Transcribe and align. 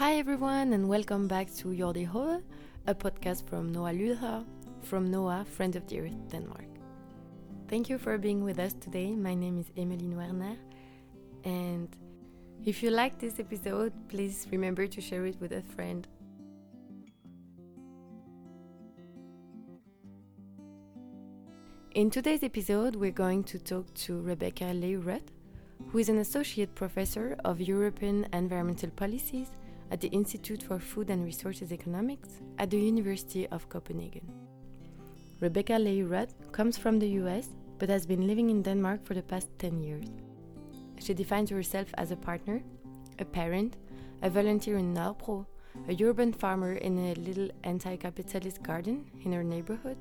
Hi 0.00 0.14
everyone, 0.14 0.72
and 0.72 0.88
welcome 0.88 1.28
back 1.28 1.52
to 1.56 1.74
Jordi 1.74 2.06
Hove, 2.06 2.42
a 2.86 2.94
podcast 2.94 3.46
from 3.46 3.70
Noah 3.70 3.92
Lydher, 3.92 4.42
from 4.80 5.10
Noah, 5.10 5.44
Friend 5.44 5.76
of 5.76 5.86
the 5.88 6.00
Earth, 6.00 6.16
Denmark. 6.30 6.70
Thank 7.68 7.90
you 7.90 7.98
for 7.98 8.16
being 8.16 8.42
with 8.42 8.58
us 8.58 8.72
today. 8.72 9.10
My 9.10 9.34
name 9.34 9.58
is 9.58 9.66
Emeline 9.76 10.16
Werner, 10.16 10.56
and 11.44 11.94
if 12.64 12.82
you 12.82 12.90
like 12.90 13.18
this 13.18 13.38
episode, 13.38 13.92
please 14.08 14.46
remember 14.50 14.86
to 14.86 15.02
share 15.02 15.26
it 15.26 15.38
with 15.38 15.52
a 15.52 15.60
friend. 15.60 16.08
In 21.94 22.08
today's 22.08 22.42
episode, 22.42 22.96
we're 22.96 23.10
going 23.10 23.44
to 23.44 23.58
talk 23.58 23.92
to 24.06 24.22
Rebecca 24.22 24.72
Leigh 24.72 24.96
Rutt, 24.96 25.28
who 25.88 25.98
is 25.98 26.08
an 26.08 26.16
associate 26.16 26.74
professor 26.74 27.36
of 27.44 27.60
European 27.60 28.26
environmental 28.32 28.88
policies 28.92 29.48
at 29.90 30.00
the 30.00 30.08
Institute 30.08 30.62
for 30.62 30.78
Food 30.78 31.10
and 31.10 31.24
Resources 31.24 31.72
Economics 31.72 32.28
at 32.58 32.70
the 32.70 32.78
University 32.78 33.46
of 33.48 33.68
Copenhagen. 33.68 34.26
Rebecca 35.40 35.78
Leigh 35.78 36.02
Rutt 36.02 36.30
comes 36.52 36.76
from 36.76 36.98
the 36.98 37.08
US 37.20 37.48
but 37.78 37.88
has 37.88 38.06
been 38.06 38.26
living 38.26 38.50
in 38.50 38.62
Denmark 38.62 39.04
for 39.04 39.14
the 39.14 39.22
past 39.22 39.48
10 39.58 39.82
years. 39.82 40.06
She 40.98 41.14
defines 41.14 41.50
herself 41.50 41.88
as 41.94 42.10
a 42.10 42.16
partner, 42.16 42.62
a 43.18 43.24
parent, 43.24 43.76
a 44.22 44.28
volunteer 44.28 44.76
in 44.76 44.94
Nørrebro, 44.94 45.46
a 45.88 46.04
urban 46.04 46.32
farmer 46.32 46.74
in 46.74 46.98
a 46.98 47.14
little 47.14 47.48
anti 47.64 47.96
capitalist 47.96 48.62
garden 48.62 49.06
in 49.24 49.32
her 49.32 49.42
neighborhood. 49.42 49.96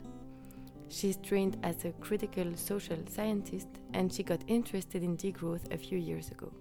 She's 0.90 1.18
trained 1.18 1.58
as 1.64 1.86
a 1.86 1.92
critical 2.02 2.56
social 2.56 2.98
scientist 3.08 3.68
and 3.94 4.12
she 4.12 4.24
got 4.24 4.44
interested 4.48 5.04
in 5.04 5.16
degrowth 5.16 5.72
a 5.72 5.78
few 5.78 5.98
years 5.98 6.32
ago. 6.32 6.52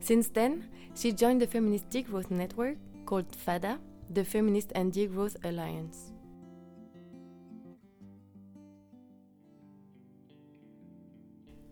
Since 0.00 0.28
then, 0.28 0.68
she 0.94 1.12
joined 1.12 1.42
the 1.42 1.46
feminist 1.46 1.90
degrowth 1.90 2.30
network 2.30 2.76
called 3.04 3.34
FADA, 3.34 3.78
the 4.10 4.24
Feminist 4.24 4.72
and 4.74 4.92
Degrowth 4.92 5.36
Alliance. 5.44 6.12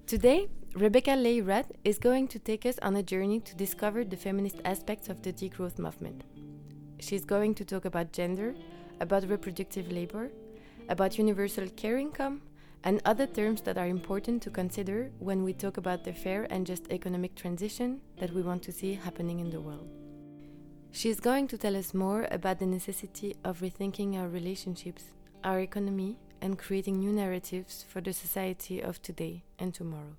Today, 0.07 0.49
Rebecca 0.75 1.17
Leigh 1.17 1.41
Rutt 1.41 1.67
is 1.83 1.99
going 1.99 2.29
to 2.29 2.39
take 2.39 2.67
us 2.67 2.79
on 2.83 2.97
a 2.97 3.03
journey 3.03 3.41
to 3.41 3.57
discover 3.57 4.05
the 4.05 4.17
feminist 4.17 4.61
aspects 4.65 5.09
of 5.09 5.23
the 5.23 5.33
degrowth 5.33 5.79
movement. 5.79 6.25
She's 7.01 7.25
going 7.25 7.55
to 7.55 7.65
talk 7.65 7.87
about 7.87 8.13
gender, 8.13 8.55
about 9.01 9.29
reproductive 9.29 9.91
labor, 9.91 10.31
about 10.89 11.19
universal 11.19 11.67
care 11.71 11.99
income, 11.99 12.43
and 12.87 13.03
other 13.05 13.27
terms 13.27 13.63
that 13.63 13.77
are 13.77 13.89
important 13.89 14.41
to 14.41 14.49
consider 14.49 15.11
when 15.19 15.43
we 15.43 15.53
talk 15.53 15.77
about 15.77 16.05
the 16.05 16.13
fair 16.13 16.47
and 16.51 16.65
just 16.65 16.87
economic 16.93 17.35
transition 17.35 18.01
that 18.17 18.33
we 18.33 18.43
want 18.43 18.63
to 18.63 18.71
see 18.71 18.95
happening 18.95 19.41
in 19.41 19.51
the 19.51 19.61
world. 19.61 19.89
She 20.93 21.11
is 21.11 21.19
going 21.19 21.49
to 21.49 21.59
tell 21.59 21.77
us 21.77 21.93
more 21.93 22.29
about 22.31 22.61
the 22.61 22.67
necessity 22.67 23.35
of 23.45 23.59
rethinking 23.61 24.17
our 24.17 24.29
relationships, 24.29 25.03
our 25.43 25.59
economy, 25.59 26.17
and 26.41 26.57
creating 26.57 27.01
new 27.01 27.13
narratives 27.13 27.85
for 27.89 28.01
the 28.01 28.13
society 28.13 28.81
of 28.81 29.03
today 29.03 29.43
and 29.59 29.75
tomorrow. 29.75 30.17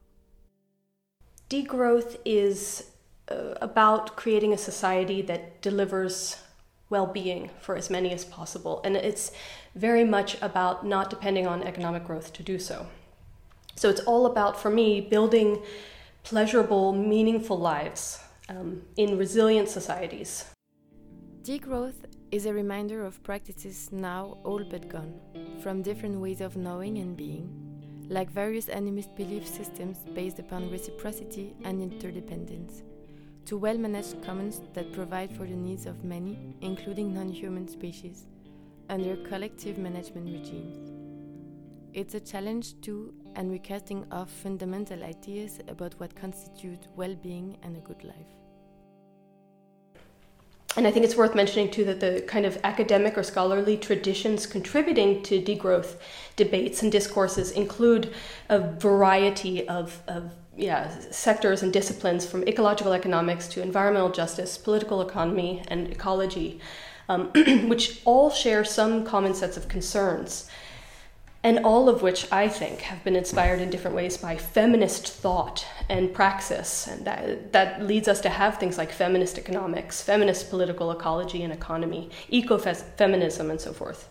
Degrowth 1.50 2.18
is 2.26 2.92
uh, 3.32 3.54
about 3.62 4.18
creating 4.18 4.52
a 4.52 4.58
society 4.58 5.22
that 5.22 5.62
delivers 5.62 6.44
well 6.90 7.06
being 7.06 7.50
for 7.60 7.76
as 7.76 7.90
many 7.90 8.12
as 8.12 8.26
possible. 8.26 8.82
And 8.84 8.96
it's 8.96 9.32
very 9.76 10.04
much 10.04 10.42
about 10.42 10.86
not 10.86 11.10
depending 11.10 11.48
on 11.48 11.64
economic 11.64 12.06
growth 12.06 12.34
to 12.34 12.44
do 12.44 12.60
so. 12.60 12.88
So 13.76 13.90
it's 13.90 14.02
all 14.02 14.26
about, 14.26 14.60
for 14.60 14.70
me, 14.70 15.02
building 15.02 15.62
pleasurable, 16.24 16.94
meaningful 16.94 17.58
lives 17.58 18.20
um, 18.50 18.82
in 18.96 19.18
resilient 19.18 19.70
societies. 19.70 20.46
Degrowth 21.44 22.06
is 22.32 22.46
a 22.46 22.54
reminder 22.54 23.06
of 23.06 23.24
practices 23.24 23.90
now 23.92 24.38
all 24.44 24.64
but 24.64 24.90
gone, 24.90 25.20
from 25.62 25.82
different 25.82 26.20
ways 26.20 26.42
of 26.42 26.58
knowing 26.58 26.98
and 26.98 27.16
being, 27.16 27.48
like 28.10 28.30
various 28.30 28.66
animist 28.66 29.16
belief 29.16 29.48
systems 29.48 30.00
based 30.14 30.40
upon 30.40 30.70
reciprocity 30.70 31.56
and 31.64 31.82
interdependence 31.82 32.84
to 33.48 33.58
well 33.58 33.78
managed 33.78 34.22
commons 34.22 34.62
that 34.74 34.92
provide 34.92 35.32
for 35.32 35.46
the 35.46 35.56
needs 35.56 35.86
of 35.86 36.04
many, 36.04 36.38
including 36.60 37.14
non 37.14 37.30
human 37.30 37.66
species, 37.66 38.26
under 38.90 39.16
collective 39.16 39.78
management 39.78 40.28
regimes. 40.38 40.92
It's 41.94 42.14
a 42.14 42.20
challenge 42.20 42.82
to 42.82 43.14
and 43.36 43.50
recasting 43.50 44.06
of 44.12 44.30
fundamental 44.30 45.02
ideas 45.02 45.62
about 45.70 45.94
what 45.98 46.14
constitutes 46.14 46.90
well 46.98 47.16
being 47.16 47.58
and 47.64 47.78
a 47.78 47.80
good 47.80 48.04
life. 48.04 48.37
And 50.78 50.86
I 50.86 50.92
think 50.92 51.06
it's 51.06 51.16
worth 51.16 51.34
mentioning 51.34 51.72
too 51.72 51.84
that 51.86 52.00
the 52.00 52.22
kind 52.28 52.46
of 52.46 52.60
academic 52.64 53.18
or 53.18 53.24
scholarly 53.24 53.78
traditions 53.78 54.46
contributing 54.46 55.24
to 55.24 55.42
degrowth 55.42 55.96
debates 56.36 56.84
and 56.84 56.92
discourses 56.92 57.50
include 57.50 58.14
a 58.48 58.60
variety 58.60 59.68
of, 59.68 60.00
of 60.08 60.32
yeah, 60.56 60.88
sectors 61.10 61.64
and 61.64 61.74
disciplines 61.74 62.28
from 62.28 62.48
ecological 62.48 62.94
economics 62.94 63.48
to 63.48 63.62
environmental 63.62 64.12
justice, 64.12 64.56
political 64.56 65.02
economy, 65.02 65.64
and 65.68 65.92
ecology, 65.92 66.60
um, 67.10 67.32
which 67.68 68.02
all 68.06 68.30
share 68.30 68.64
some 68.64 69.04
common 69.04 69.34
sets 69.34 69.58
of 69.58 69.68
concerns, 69.68 70.48
and 71.48 71.60
all 71.60 71.88
of 71.88 72.02
which 72.02 72.30
I 72.30 72.50
think 72.50 72.82
have 72.82 73.06
been 73.06 73.16
inspired 73.16 73.62
in 73.62 73.70
different 73.70 73.96
ways 73.96 74.18
by 74.18 74.36
feminist 74.36 75.08
thought 75.08 75.66
and 75.88 76.14
praxis. 76.14 76.88
And 76.88 77.06
that, 77.06 77.54
that 77.54 77.82
leads 77.82 78.10
us 78.10 78.20
to 78.22 78.30
have 78.30 78.58
things 78.58 78.78
like 78.78 78.92
feminist 78.92 79.38
economics, 79.38 80.02
feminist 80.02 80.50
political 80.50 80.92
ecology 80.92 81.44
and 81.44 81.54
economy, 81.54 82.10
ecofeminism, 82.30 83.50
and 83.50 83.62
so 83.62 83.72
forth. 83.72 84.10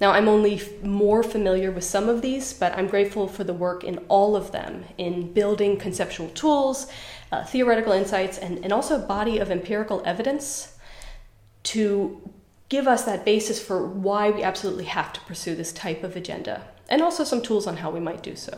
Now, 0.00 0.12
I'm 0.12 0.28
only 0.28 0.62
more 0.82 1.22
familiar 1.22 1.70
with 1.70 1.84
some 1.84 2.08
of 2.08 2.22
these, 2.22 2.54
but 2.54 2.72
I'm 2.72 2.86
grateful 2.86 3.28
for 3.28 3.44
the 3.44 3.52
work 3.52 3.84
in 3.84 3.98
all 4.08 4.34
of 4.34 4.52
them 4.52 4.86
in 4.96 5.30
building 5.34 5.76
conceptual 5.76 6.30
tools, 6.30 6.90
uh, 7.32 7.44
theoretical 7.44 7.92
insights, 7.92 8.38
and, 8.38 8.64
and 8.64 8.72
also 8.72 8.96
a 8.96 9.06
body 9.06 9.36
of 9.36 9.50
empirical 9.50 10.02
evidence 10.06 10.78
to 11.64 12.32
give 12.72 12.88
us 12.88 13.04
that 13.04 13.22
basis 13.22 13.60
for 13.60 13.86
why 13.86 14.30
we 14.30 14.42
absolutely 14.42 14.86
have 14.86 15.12
to 15.12 15.20
pursue 15.20 15.54
this 15.54 15.74
type 15.74 16.02
of 16.02 16.16
agenda, 16.16 16.62
and 16.88 17.02
also 17.02 17.22
some 17.22 17.42
tools 17.42 17.66
on 17.66 17.76
how 17.76 17.90
we 17.90 18.00
might 18.00 18.22
do 18.22 18.34
so. 18.34 18.54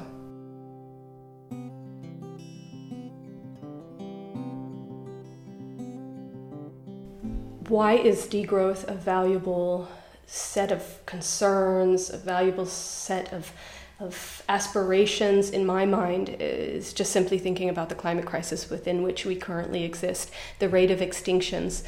Why 7.67 7.95
is 7.95 8.27
degrowth 8.27 8.87
a 8.87 8.95
valuable 8.95 9.89
set 10.27 10.71
of 10.71 11.05
concerns, 11.07 12.09
a 12.09 12.17
valuable 12.17 12.67
set 12.67 13.33
of 13.33 13.53
of 14.01 14.43
aspirations 14.49 15.51
in 15.51 15.65
my 15.65 15.87
mind 15.87 16.37
is 16.41 16.93
just 16.93 17.13
simply 17.13 17.39
thinking 17.39 17.69
about 17.69 17.89
the 17.89 17.95
climate 17.95 18.27
crisis 18.27 18.69
within 18.69 19.05
which 19.05 19.25
we 19.25 19.37
currently 19.37 19.85
exist, 19.85 20.31
the 20.59 20.69
rate 20.69 20.91
of 20.91 20.99
extinctions, 20.99 21.85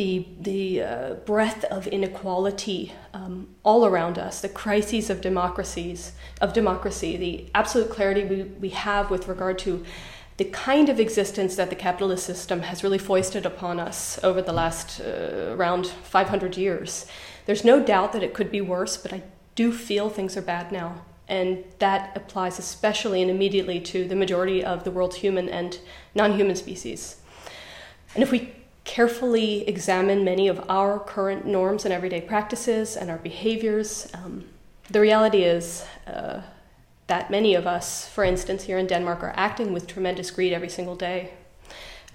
the 0.00 0.26
the 0.40 0.82
uh, 0.82 1.14
breadth 1.26 1.62
of 1.64 1.86
inequality 1.88 2.94
um, 3.12 3.48
all 3.62 3.84
around 3.84 4.16
us, 4.18 4.40
the 4.40 4.48
crises 4.48 5.10
of 5.10 5.20
democracies 5.20 6.12
of 6.40 6.54
democracy, 6.54 7.18
the 7.18 7.50
absolute 7.54 7.90
clarity 7.90 8.24
we, 8.24 8.42
we 8.44 8.70
have 8.70 9.10
with 9.10 9.28
regard 9.28 9.58
to 9.58 9.84
the 10.38 10.46
kind 10.46 10.88
of 10.88 10.98
existence 10.98 11.54
that 11.56 11.68
the 11.68 11.76
capitalist 11.76 12.24
system 12.24 12.62
has 12.62 12.82
really 12.82 12.96
foisted 12.96 13.44
upon 13.44 13.78
us 13.78 14.18
over 14.24 14.40
the 14.40 14.54
last 14.54 15.02
uh, 15.02 15.54
around 15.54 15.86
500 15.86 16.56
years. 16.56 17.04
There's 17.44 17.62
no 17.62 17.84
doubt 17.84 18.14
that 18.14 18.22
it 18.22 18.32
could 18.32 18.50
be 18.50 18.62
worse, 18.62 18.96
but 18.96 19.12
I 19.12 19.22
do 19.54 19.70
feel 19.70 20.08
things 20.08 20.34
are 20.34 20.46
bad 20.54 20.72
now. 20.72 21.02
And 21.28 21.62
that 21.78 22.16
applies 22.16 22.58
especially 22.58 23.20
and 23.20 23.30
immediately 23.30 23.80
to 23.80 24.08
the 24.08 24.16
majority 24.16 24.64
of 24.64 24.84
the 24.84 24.90
world's 24.90 25.16
human 25.16 25.50
and 25.50 25.78
non 26.14 26.36
human 26.38 26.56
species. 26.56 27.16
And 28.14 28.22
if 28.22 28.32
we 28.32 28.54
carefully 28.90 29.68
examine 29.68 30.24
many 30.24 30.48
of 30.48 30.60
our 30.68 30.98
current 30.98 31.46
norms 31.46 31.84
and 31.84 31.94
everyday 31.94 32.20
practices 32.20 32.96
and 32.96 33.08
our 33.08 33.18
behaviors, 33.18 34.10
um, 34.14 34.44
the 34.90 35.00
reality 35.00 35.44
is 35.44 35.84
uh, 36.08 36.40
that 37.06 37.30
many 37.30 37.54
of 37.54 37.68
us, 37.68 38.08
for 38.08 38.24
instance, 38.24 38.64
here 38.64 38.78
in 38.78 38.88
Denmark, 38.88 39.22
are 39.22 39.32
acting 39.36 39.72
with 39.72 39.86
tremendous 39.86 40.32
greed 40.32 40.52
every 40.52 40.68
single 40.68 40.96
day. 40.96 41.34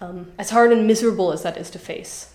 Um, 0.02 0.34
as 0.38 0.50
hard 0.50 0.74
and 0.74 0.86
miserable 0.86 1.32
as 1.32 1.44
that 1.44 1.56
is 1.56 1.70
to 1.70 1.80
face. 1.80 2.34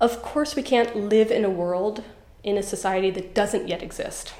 Of 0.00 0.22
course, 0.22 0.56
we 0.56 0.62
can't 0.62 0.96
live 0.96 1.30
in 1.30 1.44
a 1.44 1.50
world, 1.50 2.02
in 2.42 2.56
a 2.56 2.62
society 2.62 3.10
that 3.10 3.34
doesn't 3.34 3.68
yet 3.68 3.82
exist. 3.82 4.32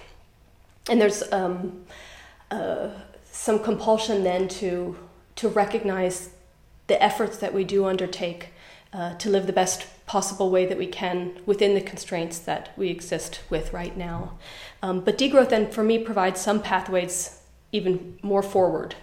And 0.88 0.98
there's 0.98 1.22
um, 1.32 1.84
uh, 2.50 2.88
some 3.30 3.58
compulsion 3.58 4.24
then 4.24 4.48
to, 4.48 4.96
to 5.36 5.48
recognize 5.50 6.30
the 6.88 7.02
efforts 7.02 7.38
that 7.38 7.54
we 7.54 7.64
do 7.64 7.86
undertake 7.86 8.48
uh, 8.92 9.14
to 9.14 9.30
live 9.30 9.46
the 9.46 9.52
best 9.52 9.86
possible 10.06 10.50
way 10.50 10.66
that 10.66 10.78
we 10.78 10.86
can 10.86 11.38
within 11.46 11.74
the 11.74 11.80
constraints 11.80 12.38
that 12.38 12.72
we 12.76 12.88
exist 12.88 13.40
with 13.50 13.72
right 13.72 13.96
now. 13.96 14.32
Um, 14.82 15.00
but 15.00 15.18
degrowth 15.18 15.50
then, 15.50 15.70
for 15.70 15.84
me, 15.84 15.98
provides 15.98 16.40
some 16.40 16.60
pathways 16.62 17.40
even 17.70 18.18
more 18.22 18.42
forward. 18.42 18.94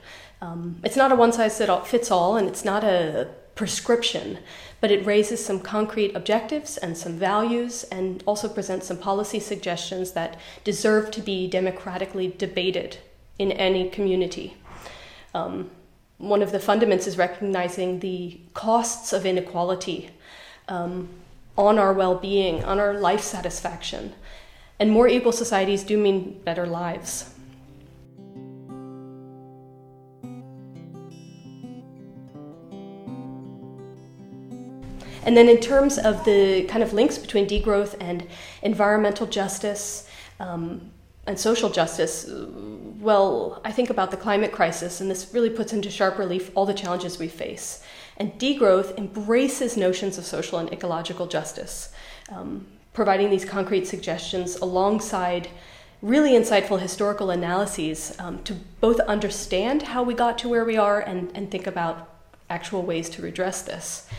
Um, 0.42 0.80
it's 0.84 0.96
not 0.96 1.12
a 1.12 1.16
one 1.16 1.32
size 1.32 1.62
fits 1.86 2.12
all, 2.12 2.36
and 2.36 2.48
it's 2.48 2.66
not 2.66 2.84
a 2.84 3.30
prescription, 3.54 4.40
but 4.82 4.92
it 4.92 5.06
raises 5.06 5.44
some 5.44 5.60
concrete 5.60 6.14
objectives 6.16 6.78
and 6.78 6.98
some 6.98 7.14
values 7.14 7.84
and 7.86 8.22
also 8.26 8.50
presents 8.50 8.88
some 8.88 8.98
policy 8.98 9.40
suggestions 9.40 10.12
that 10.12 10.38
deserve 10.64 11.10
to 11.12 11.22
be 11.22 11.48
democratically 11.48 12.28
debated 12.38 12.98
in 13.40 13.52
any 13.54 13.90
community. 13.90 14.58
Um, 15.34 15.70
one 16.18 16.42
of 16.42 16.52
the 16.52 16.60
fundaments 16.60 17.08
is 17.08 17.18
recognizing 17.18 18.00
the 18.00 18.40
costs 18.54 19.12
of 19.14 19.26
inequality 19.26 20.12
um, 20.68 21.10
on 21.58 21.78
our 21.78 21.94
well 21.94 22.16
being, 22.16 22.64
on 22.64 22.80
our 22.80 22.94
life 22.94 23.22
satisfaction. 23.22 24.14
And 24.80 24.92
more 24.92 25.08
equal 25.08 25.32
societies 25.32 25.84
do 25.84 25.98
mean 25.98 26.42
better 26.44 26.66
lives. 26.66 27.32
And 35.26 35.36
then, 35.36 35.50
in 35.50 35.60
terms 35.60 35.98
of 35.98 36.24
the 36.24 36.66
kind 36.66 36.84
of 36.84 36.94
links 36.94 37.18
between 37.18 37.48
degrowth 37.48 37.96
and 38.00 38.28
environmental 38.62 39.26
justice 39.26 40.08
um, 40.40 40.92
and 41.26 41.40
social 41.40 41.70
justice, 41.70 42.30
well, 43.06 43.62
I 43.64 43.72
think 43.72 43.92
about 43.92 44.10
the 44.10 44.18
climate 44.18 44.52
crisis, 44.52 45.00
and 45.00 45.12
this 45.12 45.32
really 45.32 45.52
puts 45.52 45.74
into 45.74 45.92
sharp 45.92 46.18
relief 46.18 46.50
all 46.56 46.66
the 46.66 46.74
challenges 46.74 47.20
we 47.20 47.28
face. 47.28 47.84
And 48.18 48.34
degrowth 48.40 48.98
embraces 48.98 49.78
notions 49.78 50.18
of 50.18 50.26
social 50.26 50.58
and 50.58 50.74
ecological 50.74 51.28
justice, 51.28 51.94
um, 52.30 52.66
providing 52.94 53.30
these 53.30 53.46
concrete 53.46 53.86
suggestions 53.86 54.56
alongside 54.56 55.50
really 56.02 56.32
insightful 56.32 56.80
historical 56.80 57.30
analyses 57.30 58.16
um, 58.18 58.42
to 58.44 58.56
both 58.82 59.00
understand 59.02 59.84
how 59.84 60.02
we 60.02 60.16
got 60.16 60.40
to 60.40 60.50
where 60.50 60.66
we 60.66 60.76
are 60.76 61.00
and, 61.00 61.32
and 61.36 61.52
think 61.52 61.68
about 61.68 62.10
actual 62.50 62.82
ways 62.82 63.08
to 63.10 63.22
redress 63.22 63.62
this. 63.62 64.10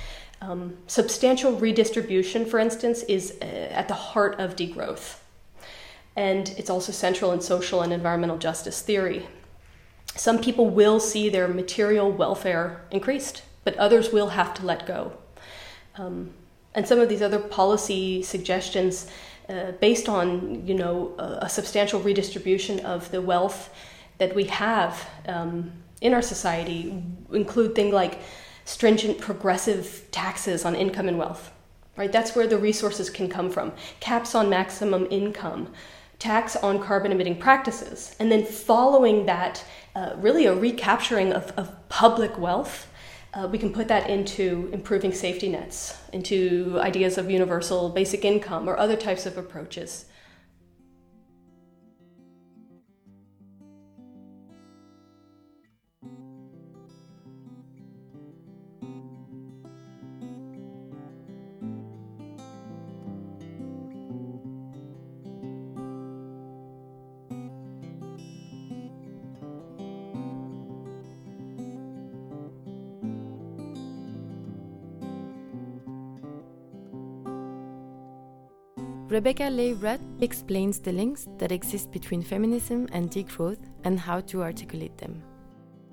Um, 0.41 0.77
substantial 0.87 1.53
redistribution, 1.57 2.47
for 2.47 2.61
instance, 2.61 3.03
is 3.05 3.37
uh, 3.43 3.45
at 3.45 3.89
the 3.89 3.95
heart 3.95 4.39
of 4.39 4.55
degrowth. 4.55 5.19
And 6.17 6.49
it's 6.57 6.71
also 6.71 6.93
central 6.93 7.33
in 7.33 7.41
social 7.41 7.83
and 7.83 7.93
environmental 7.93 8.39
justice 8.39 8.81
theory. 8.81 9.27
Some 10.17 10.41
people 10.41 10.71
will 10.71 10.99
see 10.99 11.29
their 11.29 11.47
material 11.47 12.11
welfare 12.11 12.81
increased, 12.91 13.43
but 13.65 13.77
others 13.77 14.13
will 14.13 14.29
have 14.29 14.55
to 14.55 14.65
let 14.65 14.87
go. 14.87 15.13
Um, 15.99 16.31
and 16.75 16.87
some 16.87 16.99
of 17.01 17.09
these 17.09 17.23
other 17.23 17.39
policy 17.39 18.23
suggestions, 18.23 19.09
uh, 19.49 19.73
based 19.73 20.09
on 20.09 20.67
you 20.67 20.75
know 20.75 21.15
a, 21.19 21.47
a, 21.47 21.49
substantial 21.49 22.01
redistribution 22.01 22.81
of 22.81 23.11
the 23.11 23.23
wealth 23.23 23.71
that 24.19 24.35
we 24.35 24.45
have 24.45 25.09
um, 25.27 25.73
in 26.01 26.13
our 26.13 26.23
society, 26.23 27.03
include 27.33 27.75
things 27.75 27.95
like 27.95 28.19
stringent 28.65 29.19
progressive 29.19 30.07
taxes 30.11 30.65
on 30.65 30.75
income 30.75 31.09
and 31.09 31.19
wealth. 31.19 31.51
Right, 31.97 32.13
that's 32.13 32.37
where 32.37 32.47
the 32.47 32.59
resources 32.59 33.09
can 33.09 33.31
come 33.31 33.51
from. 33.51 33.73
Caps 34.01 34.35
on 34.35 34.51
maximum 34.51 35.07
income, 35.11 35.73
tax 36.19 36.57
on 36.57 36.83
carbon 36.83 37.13
emitting 37.13 37.39
practices, 37.39 38.17
and 38.19 38.31
then 38.33 38.45
following 38.45 39.27
that, 39.27 39.65
uh, 39.95 40.15
really 40.17 40.47
a 40.47 40.55
recapturing 40.55 41.33
of, 41.33 41.53
of 41.57 41.89
public 41.89 42.39
wealth. 42.39 42.89
Uh, 43.35 43.47
we 43.47 43.59
can 43.59 43.71
put 43.71 43.89
that 43.89 44.09
into 44.09 44.71
improving 44.73 45.13
safety 45.13 45.49
nets, 45.49 45.99
into 46.13 46.79
ideas 46.81 47.19
of 47.19 47.31
universal 47.31 47.91
basic 47.91 48.25
income 48.25 48.67
or 48.69 48.79
other 48.79 48.97
types 48.97 49.27
of 49.27 49.37
approaches. 49.37 50.07
Rebecca 79.17 79.45
Leigh 79.45 79.73
Rutt 79.73 80.01
explains 80.21 80.79
the 80.79 80.93
links 80.93 81.27
that 81.39 81.51
exist 81.51 81.91
between 81.91 82.21
feminism 82.21 82.87
and 82.93 83.11
degrowth 83.11 83.65
and 83.85 83.99
how 83.99 84.21
to 84.21 84.43
articulate 84.43 84.99
them. 84.99 85.23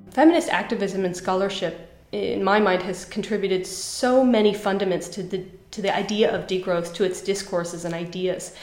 Feminist 0.10 0.50
activism 0.50 1.06
and 1.06 1.16
scholarship, 1.16 1.90
in 2.12 2.44
my 2.44 2.60
mind, 2.60 2.82
has 2.82 3.06
contributed 3.06 3.66
so 3.66 4.26
many 4.26 4.54
fundaments 4.54 5.10
to 5.14 5.24
the, 5.24 5.46
to 5.72 5.82
the 5.82 5.96
idea 5.96 6.36
of 6.36 6.48
degrowth, 6.48 6.94
to 6.96 7.06
its 7.06 7.22
discourses 7.22 7.86
and 7.86 7.94
ideas. 7.94 8.58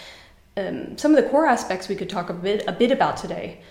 Um, 0.58 0.98
some 0.98 1.14
of 1.14 1.24
the 1.24 1.30
core 1.30 1.46
aspects 1.46 1.88
we 1.88 1.96
could 1.96 2.10
talk 2.10 2.28
a 2.28 2.34
bit, 2.34 2.62
a 2.68 2.72
bit 2.72 2.90
about 2.90 3.16
today 3.16 3.62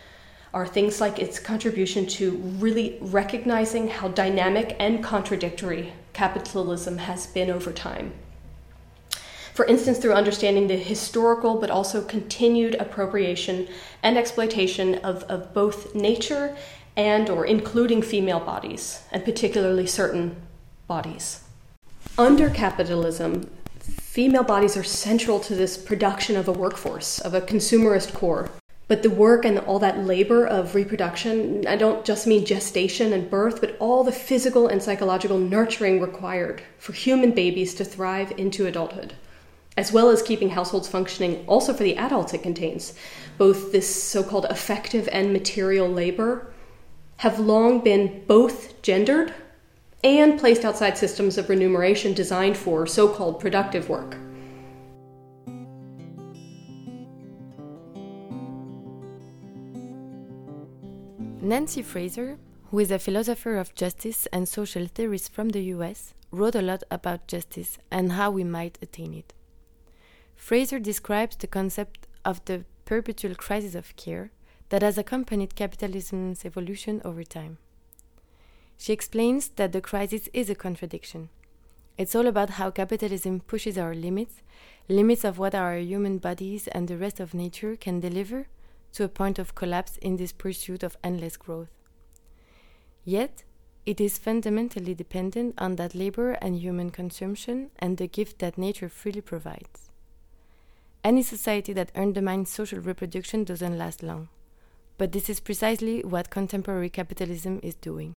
are 0.56 0.66
things 0.66 1.00
like 1.00 1.20
its 1.20 1.38
contribution 1.38 2.08
to 2.08 2.32
really 2.58 2.98
recognizing 3.00 3.90
how 3.90 4.08
dynamic 4.08 4.76
and 4.80 5.04
contradictory 5.04 5.94
capitalism 6.14 6.98
has 6.98 7.28
been 7.28 7.52
over 7.52 7.72
time 7.72 8.12
for 9.60 9.66
instance, 9.66 9.98
through 9.98 10.14
understanding 10.14 10.70
the 10.70 10.78
historical 10.78 11.60
but 11.60 11.70
also 11.70 12.02
continued 12.02 12.76
appropriation 12.76 13.68
and 14.02 14.18
exploitation 14.18 14.96
of, 15.00 15.24
of 15.24 15.54
both 15.54 15.94
nature 15.94 16.56
and 16.96 17.30
or 17.30 17.46
including 17.46 18.02
female 18.02 18.40
bodies, 18.40 19.02
and 19.12 19.26
particularly 19.26 19.86
certain 19.86 20.34
bodies. 20.88 21.44
Under 22.18 22.50
capitalism, 22.50 23.50
female 23.82 24.46
bodies 24.46 24.78
are 24.78 24.84
central 24.84 25.42
to 25.42 25.54
this 25.54 25.76
production 25.76 26.38
of 26.38 26.48
a 26.48 26.54
workforce, 26.54 27.20
of 27.20 27.34
a 27.34 27.42
consumerist 27.42 28.14
core. 28.14 28.50
But 28.88 29.04
the 29.04 29.10
work 29.10 29.44
and 29.44 29.60
all 29.60 29.80
that 29.80 30.06
labor 30.06 30.48
of 30.48 30.74
reproduction, 30.74 31.68
I 31.68 31.76
don't 31.76 32.06
just 32.06 32.26
mean 32.26 32.46
gestation 32.46 33.12
and 33.12 33.30
birth, 33.30 33.60
but 33.60 33.76
all 33.78 34.06
the 34.06 34.14
physical 34.14 34.70
and 34.70 34.82
psychological 34.82 35.38
nurturing 35.38 36.00
required 36.00 36.64
for 36.78 36.94
human 36.94 37.32
babies 37.32 37.74
to 37.74 37.84
thrive 37.84 38.32
into 38.38 38.66
adulthood 38.66 39.16
as 39.80 39.94
well 39.94 40.10
as 40.10 40.22
keeping 40.22 40.50
households 40.50 40.90
functioning 40.90 41.42
also 41.48 41.74
for 41.74 41.84
the 41.84 41.96
adults 41.96 42.34
it 42.34 42.44
contains. 42.44 42.94
Both 43.38 43.72
this 43.72 43.88
so 44.12 44.22
called 44.22 44.46
affective 44.50 45.08
and 45.10 45.32
material 45.32 45.88
labor 45.88 46.52
have 47.24 47.40
long 47.40 47.80
been 47.80 48.26
both 48.28 48.82
gendered 48.82 49.34
and 50.04 50.38
placed 50.38 50.66
outside 50.66 50.98
systems 50.98 51.38
of 51.38 51.48
remuneration 51.48 52.14
designed 52.14 52.58
for 52.58 52.86
so 52.86 53.08
called 53.08 53.40
productive 53.40 53.88
work. 53.88 54.18
Nancy 61.42 61.82
Fraser, 61.82 62.38
who 62.70 62.80
is 62.80 62.92
a 62.92 63.00
philosopher 63.00 63.56
of 63.56 63.74
justice 63.76 64.28
and 64.34 64.46
social 64.46 64.88
theorist 64.88 65.32
from 65.32 65.50
the 65.50 65.64
US, 65.76 66.14
wrote 66.32 66.56
a 66.56 66.62
lot 66.62 66.84
about 66.92 67.28
justice 67.28 67.78
and 67.90 68.12
how 68.12 68.30
we 68.30 68.44
might 68.44 68.78
attain 68.82 69.14
it. 69.14 69.34
Fraser 70.40 70.80
describes 70.80 71.36
the 71.36 71.48
concept 71.48 72.08
of 72.26 72.44
the 72.46 72.64
perpetual 72.86 73.36
crisis 73.36 73.76
of 73.76 73.96
care 73.98 74.32
that 74.70 74.82
has 74.82 74.98
accompanied 74.98 75.54
capitalism's 75.54 76.44
evolution 76.44 77.02
over 77.06 77.24
time. 77.24 77.60
She 78.78 78.94
explains 78.94 79.50
that 79.50 79.74
the 79.74 79.82
crisis 79.82 80.28
is 80.34 80.50
a 80.50 80.56
contradiction. 80.56 81.30
It's 81.98 82.16
all 82.16 82.26
about 82.26 82.52
how 82.52 82.72
capitalism 82.72 83.42
pushes 83.42 83.78
our 83.78 83.94
limits, 83.94 84.42
limits 84.88 85.24
of 85.24 85.38
what 85.38 85.54
our 85.54 85.78
human 85.78 86.18
bodies 86.18 86.68
and 86.70 86.88
the 86.88 86.98
rest 86.98 87.20
of 87.20 87.34
nature 87.36 87.76
can 87.76 88.00
deliver, 88.00 88.48
to 88.94 89.04
a 89.04 89.10
point 89.10 89.38
of 89.38 89.54
collapse 89.54 89.98
in 89.98 90.16
this 90.16 90.32
pursuit 90.32 90.82
of 90.82 90.98
endless 91.04 91.36
growth. 91.38 91.70
Yet, 93.04 93.44
it 93.86 94.02
is 94.02 94.18
fundamentally 94.18 94.96
dependent 94.96 95.56
on 95.58 95.76
that 95.76 95.94
labor 95.94 96.32
and 96.42 96.56
human 96.56 96.90
consumption 96.90 97.70
and 97.78 97.98
the 97.98 98.08
gift 98.08 98.40
that 98.40 98.58
nature 98.58 98.90
freely 98.90 99.22
provides. 99.22 99.89
Any 101.02 101.24
society 101.24 101.72
that 101.74 101.96
undermines 101.96 102.50
social 102.50 102.80
reproduction 102.80 103.46
doesn't 103.46 103.78
last 103.78 104.04
long. 104.04 104.28
But 104.98 105.14
this 105.14 105.30
is 105.30 105.40
precisely 105.40 106.02
what 106.04 106.30
contemporary 106.30 106.90
capitalism 106.90 107.62
is 107.64 107.76
doing. 107.76 108.16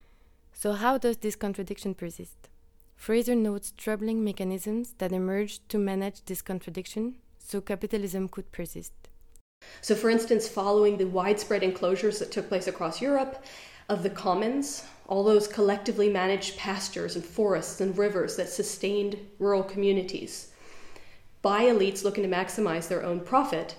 So, 0.53 0.73
how 0.73 0.99
does 0.99 1.19
this 1.19 1.37
contradiction 1.37 1.95
persist? 1.95 2.49
Fraser 2.97 3.37
notes 3.37 3.73
troubling 3.77 4.25
mechanisms 4.25 4.95
that 4.99 5.13
emerged 5.13 5.69
to 5.69 5.79
manage 5.79 6.25
this 6.25 6.43
contradiction 6.43 7.17
so 7.39 7.61
capitalism 7.61 8.29
could 8.29 8.51
persist. 8.51 8.93
So, 9.81 9.95
for 9.95 10.11
instance, 10.11 10.49
following 10.49 10.97
the 10.97 11.07
widespread 11.07 11.63
enclosures 11.63 12.19
that 12.19 12.33
took 12.33 12.49
place 12.49 12.67
across 12.67 13.01
Europe 13.01 13.45
of 13.89 14.03
the 14.03 14.11
commons, 14.11 14.85
all 15.07 15.23
those 15.23 15.47
collectively 15.47 16.09
managed 16.09 16.57
pastures 16.57 17.15
and 17.15 17.25
forests 17.25 17.81
and 17.81 17.97
rivers 17.97 18.37
that 18.37 18.49
sustained 18.49 19.19
rural 19.39 19.63
communities, 19.63 20.52
by 21.43 21.65
elites 21.65 22.05
looking 22.05 22.23
to 22.23 22.31
maximize 22.31 22.89
their 22.89 23.05
own 23.05 23.21
profit, 23.21 23.75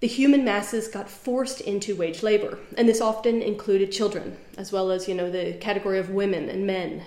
the 0.00 0.06
human 0.06 0.44
masses 0.44 0.88
got 0.88 1.08
forced 1.08 1.60
into 1.60 1.94
wage 1.94 2.22
labor, 2.22 2.58
and 2.76 2.88
this 2.88 3.00
often 3.00 3.42
included 3.42 3.92
children, 3.92 4.36
as 4.58 4.72
well 4.72 4.90
as, 4.90 5.08
you 5.08 5.14
know, 5.14 5.30
the 5.30 5.54
category 5.60 5.98
of 5.98 6.10
women 6.10 6.48
and 6.48 6.66
men. 6.66 7.04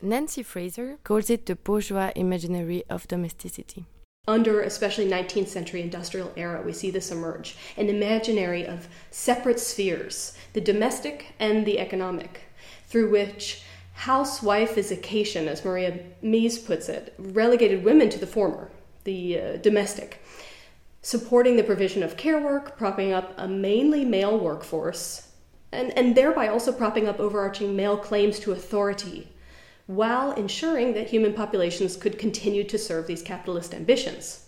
Nancy 0.00 0.42
Fraser 0.42 0.98
calls 1.04 1.30
it 1.30 1.46
the 1.46 1.54
bourgeois 1.54 2.10
imaginary 2.16 2.82
of 2.90 3.06
domesticity. 3.06 3.86
Under 4.28 4.60
especially 4.60 5.08
19th 5.08 5.48
century 5.48 5.80
industrial 5.80 6.32
era, 6.36 6.62
we 6.62 6.72
see 6.72 6.90
this 6.90 7.10
emerge 7.10 7.56
an 7.76 7.88
imaginary 7.88 8.66
of 8.66 8.88
separate 9.10 9.58
spheres, 9.58 10.36
the 10.52 10.60
domestic 10.60 11.34
and 11.38 11.64
the 11.64 11.78
economic, 11.78 12.42
through 12.88 13.10
which 13.10 13.62
housewife 13.94 14.74
housewifeification, 14.74 15.46
as 15.46 15.64
Maria 15.64 16.00
Mies 16.22 16.64
puts 16.64 16.88
it, 16.88 17.14
relegated 17.18 17.84
women 17.84 18.10
to 18.10 18.18
the 18.18 18.26
former, 18.26 18.70
the 19.04 19.40
uh, 19.40 19.56
domestic, 19.56 20.22
supporting 21.00 21.56
the 21.56 21.64
provision 21.64 22.02
of 22.02 22.16
care 22.16 22.40
work, 22.40 22.76
propping 22.76 23.12
up 23.12 23.32
a 23.36 23.48
mainly 23.48 24.04
male 24.04 24.38
workforce, 24.38 25.28
and, 25.72 25.96
and 25.96 26.16
thereby 26.16 26.48
also 26.48 26.72
propping 26.72 27.08
up 27.08 27.18
overarching 27.18 27.74
male 27.74 27.96
claims 27.96 28.38
to 28.40 28.52
authority 28.52 29.28
while 29.86 30.32
ensuring 30.32 30.94
that 30.94 31.08
human 31.08 31.34
populations 31.34 31.96
could 31.96 32.18
continue 32.18 32.64
to 32.64 32.78
serve 32.78 33.06
these 33.06 33.22
capitalist 33.22 33.74
ambitions. 33.74 34.46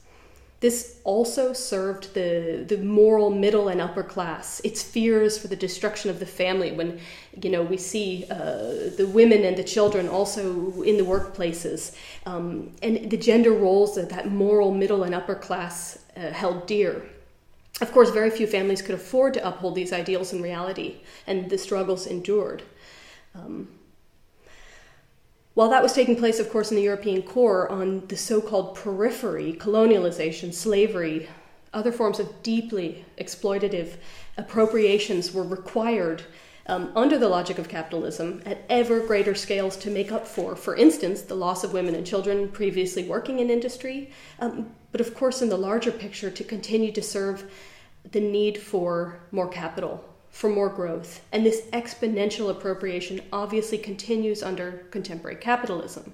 This 0.65 0.99
also 1.05 1.53
served 1.53 2.15
the, 2.15 2.65
the 2.67 2.79
moral 2.79 3.29
middle 3.29 3.69
and 3.69 3.83
upper 3.83 4.03
class, 4.03 4.63
its 4.65 4.83
fears 4.83 5.37
for 5.37 5.47
the 5.47 5.57
destruction 5.57 6.09
of 6.09 6.21
the 6.21 6.25
family 6.25 6.73
when 6.73 7.01
you 7.43 7.51
know, 7.51 7.63
we 7.63 7.77
see 7.77 8.25
uh, 8.31 8.89
the 8.97 9.07
women 9.13 9.45
and 9.45 9.59
the 9.59 9.63
children 9.63 10.09
also 10.09 10.81
in 10.81 10.97
the 10.97 11.05
workplaces, 11.05 11.95
um, 12.25 12.73
and 12.83 13.11
the 13.11 13.19
gender 13.19 13.53
roles 13.53 13.95
that 13.97 14.09
that 14.09 14.31
moral 14.31 14.73
middle 14.73 15.03
and 15.03 15.15
upper 15.15 15.35
class 15.35 15.99
uh, 16.17 16.31
held 16.31 16.67
dear. 16.67 17.03
Of 17.83 17.93
course, 17.93 18.09
very 18.09 18.31
few 18.31 18.47
families 18.47 18.81
could 18.81 18.95
afford 18.95 19.35
to 19.35 19.47
uphold 19.47 19.75
these 19.75 19.93
ideals 19.93 20.33
in 20.33 20.41
reality, 20.41 21.03
and 21.27 21.51
the 21.51 21.59
struggles 21.59 22.07
endured. 22.07 22.63
Um, 23.35 23.69
while 25.55 25.71
that 25.71 25.83
was 25.83 25.93
taking 25.93 26.17
place, 26.17 26.41
of 26.41 26.51
course, 26.51 26.71
in 26.71 26.77
the 26.77 26.83
European 26.83 27.23
core 27.23 27.71
on 27.71 28.07
the 28.09 28.17
so 28.17 28.41
called 28.41 28.75
periphery, 28.75 29.53
colonialization, 29.53 30.53
slavery, 30.53 31.29
other 31.73 31.93
forms 31.93 32.19
of 32.21 32.43
deeply 32.43 33.05
exploitative 33.19 33.97
appropriations 34.37 35.33
were 35.33 35.45
required 35.45 36.23
um, 36.67 36.91
under 36.97 37.19
the 37.19 37.29
logic 37.29 37.59
of 37.59 37.69
capitalism 37.69 38.43
at 38.47 38.65
ever 38.71 39.01
greater 39.01 39.35
scales 39.35 39.77
to 39.77 39.91
make 39.91 40.11
up 40.11 40.27
for, 40.27 40.57
for 40.57 40.75
instance, 40.77 41.23
the 41.23 41.35
loss 41.35 41.63
of 41.63 41.73
women 41.73 41.95
and 41.95 42.07
children 42.07 42.49
previously 42.49 43.05
working 43.05 43.39
in 43.39 43.51
industry, 43.51 44.11
um, 44.41 44.71
but 44.91 45.01
of 45.01 45.15
course, 45.15 45.43
in 45.43 45.49
the 45.51 45.57
larger 45.57 45.93
picture, 45.93 46.31
to 46.31 46.45
continue 46.45 46.91
to 46.93 47.03
serve 47.03 47.51
the 48.13 48.21
need 48.21 48.57
for 48.57 49.21
more 49.31 49.49
capital, 49.49 50.05
for 50.35 50.51
more 50.51 50.69
growth. 50.69 51.21
And 51.31 51.47
this 51.47 51.63
exponential 51.73 52.51
appropriation 52.51 53.21
obviously 53.33 53.79
continues 53.79 54.43
under 54.43 54.85
contemporary 54.91 55.37
capitalism. 55.37 56.13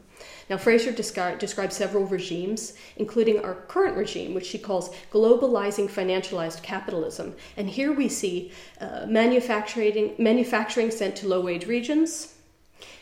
Now, 0.51 0.59
Fraser 0.59 0.93
descri- 0.93 1.39
describes 1.39 1.75
several 1.75 2.05
regimes, 2.05 2.75
including 2.99 3.43
our 3.43 3.55
current 3.55 3.97
regime, 3.97 4.35
which 4.35 4.45
she 4.45 4.59
calls 4.59 4.95
globalizing 5.11 5.89
financialized 5.89 6.63
capitalism. 6.63 7.35
And 7.57 7.71
here 7.71 7.93
we 7.93 8.11
see 8.11 8.53
uh, 8.79 9.07
manufacturing, 9.09 10.15
manufacturing 10.19 10.91
sent 10.91 11.17
to 11.17 11.27
low 11.27 11.41
wage 11.41 11.67
regions. 11.67 12.35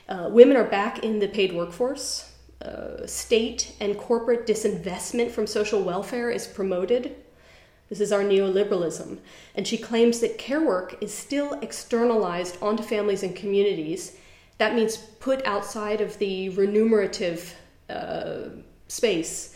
Uh, 0.08 0.28
women 0.30 0.56
are 0.56 0.70
back 0.70 1.00
in 1.00 1.18
the 1.18 1.26
paid 1.26 1.52
workforce. 1.52 2.32
Uh, 2.62 3.04
state 3.06 3.74
and 3.80 3.98
corporate 3.98 4.46
disinvestment 4.46 5.32
from 5.32 5.48
social 5.48 5.82
welfare 5.82 6.30
is 6.30 6.46
promoted 6.46 7.16
this 7.88 8.00
is 8.00 8.12
our 8.12 8.22
neoliberalism. 8.22 9.18
And 9.54 9.66
she 9.66 9.78
claims 9.78 10.20
that 10.20 10.38
care 10.38 10.60
work 10.60 10.96
is 11.00 11.12
still 11.12 11.54
externalized 11.60 12.58
onto 12.62 12.82
families 12.82 13.22
and 13.22 13.34
communities. 13.34 14.16
That 14.58 14.74
means 14.74 14.96
put 14.96 15.44
outside 15.46 16.00
of 16.00 16.18
the 16.18 16.50
remunerative 16.50 17.54
uh, 17.88 18.50
space. 18.88 19.54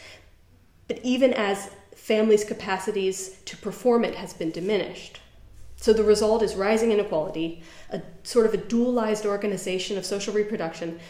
But 0.88 1.00
even 1.02 1.34
as 1.34 1.70
families' 1.94 2.44
capacities 2.44 3.36
to 3.44 3.56
perform 3.56 4.04
it 4.04 4.14
has 4.14 4.32
been 4.32 4.50
diminished. 4.50 5.20
So 5.76 5.92
the 5.92 6.02
result 6.04 6.42
is 6.42 6.54
rising 6.54 6.92
inequality, 6.92 7.62
a 7.90 8.00
sort 8.22 8.46
of 8.46 8.54
a 8.54 8.58
dualized 8.58 9.26
organization 9.26 9.98
of 9.98 10.06
social 10.06 10.32
reproduction, 10.32 11.00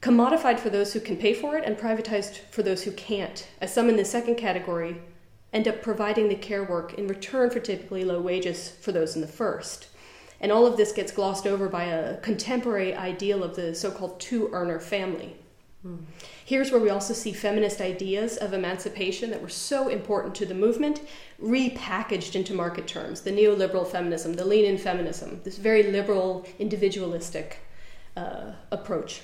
commodified 0.00 0.58
for 0.58 0.70
those 0.70 0.92
who 0.92 1.00
can 1.00 1.16
pay 1.16 1.32
for 1.32 1.56
it 1.56 1.64
and 1.64 1.76
privatized 1.76 2.38
for 2.50 2.62
those 2.62 2.82
who 2.84 2.92
can't, 2.92 3.46
as 3.60 3.72
some 3.72 3.88
in 3.88 3.96
the 3.96 4.04
second 4.04 4.36
category 4.36 5.00
end 5.52 5.68
up 5.68 5.82
providing 5.82 6.28
the 6.28 6.34
care 6.34 6.64
work 6.64 6.94
in 6.94 7.08
return 7.08 7.50
for 7.50 7.60
typically 7.60 8.04
low 8.04 8.20
wages 8.20 8.70
for 8.70 8.92
those 8.92 9.14
in 9.14 9.20
the 9.20 9.26
first. 9.26 9.88
And 10.40 10.52
all 10.52 10.66
of 10.66 10.76
this 10.76 10.92
gets 10.92 11.12
glossed 11.12 11.46
over 11.46 11.68
by 11.68 11.84
a 11.84 12.18
contemporary 12.18 12.94
ideal 12.94 13.42
of 13.42 13.56
the 13.56 13.74
so 13.74 13.90
called 13.90 14.20
two 14.20 14.50
earner 14.52 14.78
family. 14.78 15.36
Hmm. 15.82 15.96
Here's 16.44 16.70
where 16.70 16.80
we 16.80 16.90
also 16.90 17.14
see 17.14 17.32
feminist 17.32 17.80
ideas 17.80 18.36
of 18.36 18.52
emancipation 18.52 19.30
that 19.30 19.42
were 19.42 19.48
so 19.48 19.88
important 19.88 20.34
to 20.36 20.46
the 20.46 20.54
movement 20.54 21.00
repackaged 21.42 22.34
into 22.34 22.54
market 22.54 22.86
terms 22.86 23.22
the 23.22 23.30
neoliberal 23.30 23.86
feminism, 23.86 24.34
the 24.34 24.44
lean 24.44 24.64
in 24.64 24.78
feminism, 24.78 25.40
this 25.44 25.58
very 25.58 25.84
liberal, 25.84 26.46
individualistic 26.58 27.60
uh, 28.16 28.52
approach. 28.70 29.22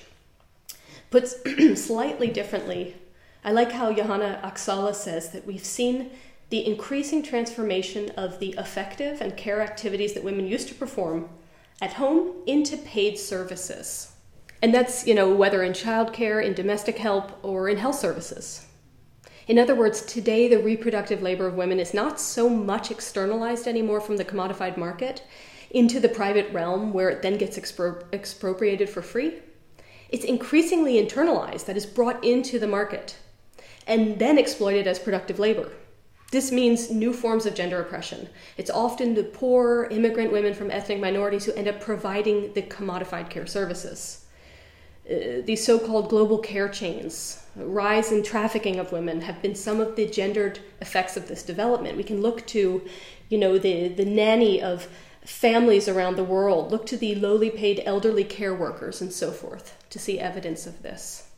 Put 1.10 1.28
slightly 1.76 2.28
differently, 2.28 2.96
I 3.44 3.50
like 3.50 3.72
how 3.72 3.92
Johanna 3.92 4.40
Oksala 4.44 4.94
says 4.94 5.30
that 5.30 5.46
we've 5.46 5.64
seen 5.64 6.10
the 6.50 6.64
increasing 6.64 7.24
transformation 7.24 8.10
of 8.10 8.38
the 8.38 8.54
affective 8.56 9.20
and 9.20 9.36
care 9.36 9.60
activities 9.60 10.12
that 10.12 10.22
women 10.22 10.46
used 10.46 10.68
to 10.68 10.74
perform 10.74 11.28
at 11.80 11.94
home 11.94 12.34
into 12.46 12.76
paid 12.76 13.18
services. 13.18 14.12
And 14.62 14.72
that's, 14.72 15.08
you 15.08 15.14
know, 15.14 15.34
whether 15.34 15.64
in 15.64 15.72
childcare, 15.72 16.44
in 16.44 16.54
domestic 16.54 16.98
help, 16.98 17.36
or 17.42 17.68
in 17.68 17.78
health 17.78 17.98
services. 17.98 18.66
In 19.48 19.58
other 19.58 19.74
words, 19.74 20.02
today 20.02 20.46
the 20.46 20.62
reproductive 20.62 21.20
labor 21.20 21.48
of 21.48 21.54
women 21.54 21.80
is 21.80 21.92
not 21.92 22.20
so 22.20 22.48
much 22.48 22.92
externalized 22.92 23.66
anymore 23.66 24.00
from 24.00 24.18
the 24.18 24.24
commodified 24.24 24.76
market 24.76 25.24
into 25.72 25.98
the 25.98 26.08
private 26.08 26.52
realm 26.52 26.92
where 26.92 27.10
it 27.10 27.22
then 27.22 27.38
gets 27.38 27.58
expro- 27.58 28.04
expropriated 28.12 28.88
for 28.88 29.02
free. 29.02 29.40
It's 30.10 30.24
increasingly 30.24 31.04
internalized, 31.04 31.64
that 31.66 31.76
is 31.76 31.86
brought 31.86 32.22
into 32.22 32.60
the 32.60 32.68
market 32.68 33.16
and 33.86 34.18
then 34.18 34.38
exploited 34.38 34.86
as 34.86 34.98
productive 34.98 35.38
labor. 35.38 35.70
This 36.32 36.50
means 36.50 36.90
new 36.90 37.12
forms 37.12 37.44
of 37.44 37.54
gender 37.54 37.80
oppression. 37.80 38.28
It's 38.56 38.70
often 38.70 39.14
the 39.14 39.22
poor 39.22 39.84
immigrant 39.90 40.32
women 40.32 40.54
from 40.54 40.70
ethnic 40.70 40.98
minorities 40.98 41.44
who 41.44 41.52
end 41.52 41.68
up 41.68 41.80
providing 41.80 42.54
the 42.54 42.62
commodified 42.62 43.28
care 43.28 43.46
services. 43.46 44.24
Uh, 45.04 45.42
these 45.44 45.64
so 45.64 45.78
called 45.78 46.08
global 46.08 46.38
care 46.38 46.68
chains, 46.68 47.44
rise 47.56 48.12
in 48.12 48.22
trafficking 48.22 48.78
of 48.78 48.92
women, 48.92 49.20
have 49.20 49.42
been 49.42 49.54
some 49.54 49.78
of 49.80 49.94
the 49.94 50.06
gendered 50.06 50.60
effects 50.80 51.16
of 51.16 51.28
this 51.28 51.42
development. 51.42 51.98
We 51.98 52.04
can 52.04 52.22
look 52.22 52.46
to, 52.46 52.82
you 53.28 53.38
know, 53.38 53.58
the, 53.58 53.88
the 53.88 54.04
nanny 54.06 54.62
of 54.62 54.88
families 55.24 55.88
around 55.88 56.16
the 56.16 56.24
world, 56.24 56.70
look 56.70 56.86
to 56.86 56.96
the 56.96 57.14
lowly 57.16 57.50
paid 57.50 57.82
elderly 57.84 58.24
care 58.24 58.54
workers, 58.54 59.02
and 59.02 59.12
so 59.12 59.32
forth 59.32 59.76
to 59.90 59.98
see 59.98 60.18
evidence 60.18 60.66
of 60.66 60.82
this. 60.82 61.28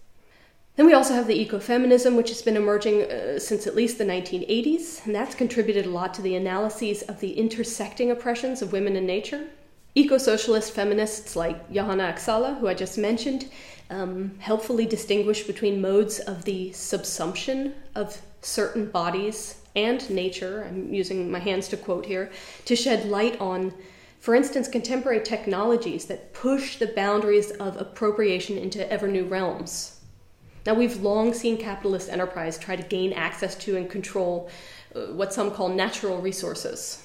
Then 0.76 0.87
we 0.87 0.93
also 0.93 1.14
have 1.14 1.28
the 1.28 1.47
ecofeminism, 1.47 2.16
which 2.16 2.31
has 2.31 2.43
been 2.43 2.57
emerging 2.57 3.02
uh, 3.02 3.38
since 3.38 3.69
at 3.69 3.76
least 3.76 3.97
the 3.97 4.04
1980s, 4.04 5.07
and 5.07 5.14
that's 5.14 5.37
contributed 5.37 5.87
a 5.87 5.90
lot 5.90 6.12
to 6.14 6.23
the 6.23 6.35
analyses 6.35 7.02
of 7.02 7.21
the 7.21 7.35
intersecting 7.35 8.11
oppressions 8.11 8.61
of 8.61 8.73
women 8.73 8.97
and 8.97 9.07
nature. 9.07 9.47
Eco 9.95 10.19
socialist 10.19 10.73
feminists 10.73 11.37
like 11.37 11.71
Johanna 11.73 12.12
Oksala, 12.12 12.59
who 12.59 12.66
I 12.66 12.75
just 12.75 12.99
mentioned, 12.99 13.49
um, 13.88 14.37
helpfully 14.40 14.85
distinguish 14.85 15.45
between 15.45 15.81
modes 15.81 16.19
of 16.19 16.45
the 16.45 16.71
subsumption 16.71 17.75
of 17.95 18.21
certain 18.43 18.90
bodies 18.90 19.61
and 19.76 20.11
nature. 20.11 20.64
I'm 20.69 20.93
using 20.93 21.31
my 21.31 21.38
hands 21.38 21.69
to 21.69 21.76
quote 21.76 22.04
here 22.04 22.33
to 22.64 22.75
shed 22.75 23.07
light 23.07 23.40
on, 23.40 23.73
for 24.19 24.35
instance, 24.35 24.66
contemporary 24.66 25.23
technologies 25.23 26.07
that 26.07 26.35
push 26.35 26.78
the 26.78 26.88
boundaries 26.88 27.52
of 27.52 27.81
appropriation 27.81 28.59
into 28.59 28.90
ever 28.90 29.07
new 29.07 29.25
realms 29.25 30.00
now, 30.66 30.73
we've 30.73 31.02
long 31.02 31.35
seen 31.35 31.59
capitalist 31.59 32.09
enterprise 32.09 32.56
try 32.56 32.75
to 32.75 32.83
gain 32.83 33.12
access 33.12 33.54
to 33.56 33.76
and 33.76 33.90
control 33.90 34.49
uh, 34.94 35.00
what 35.12 35.35
some 35.35 35.50
call 35.50 35.68
natural 35.68 36.21
resources. 36.21 37.04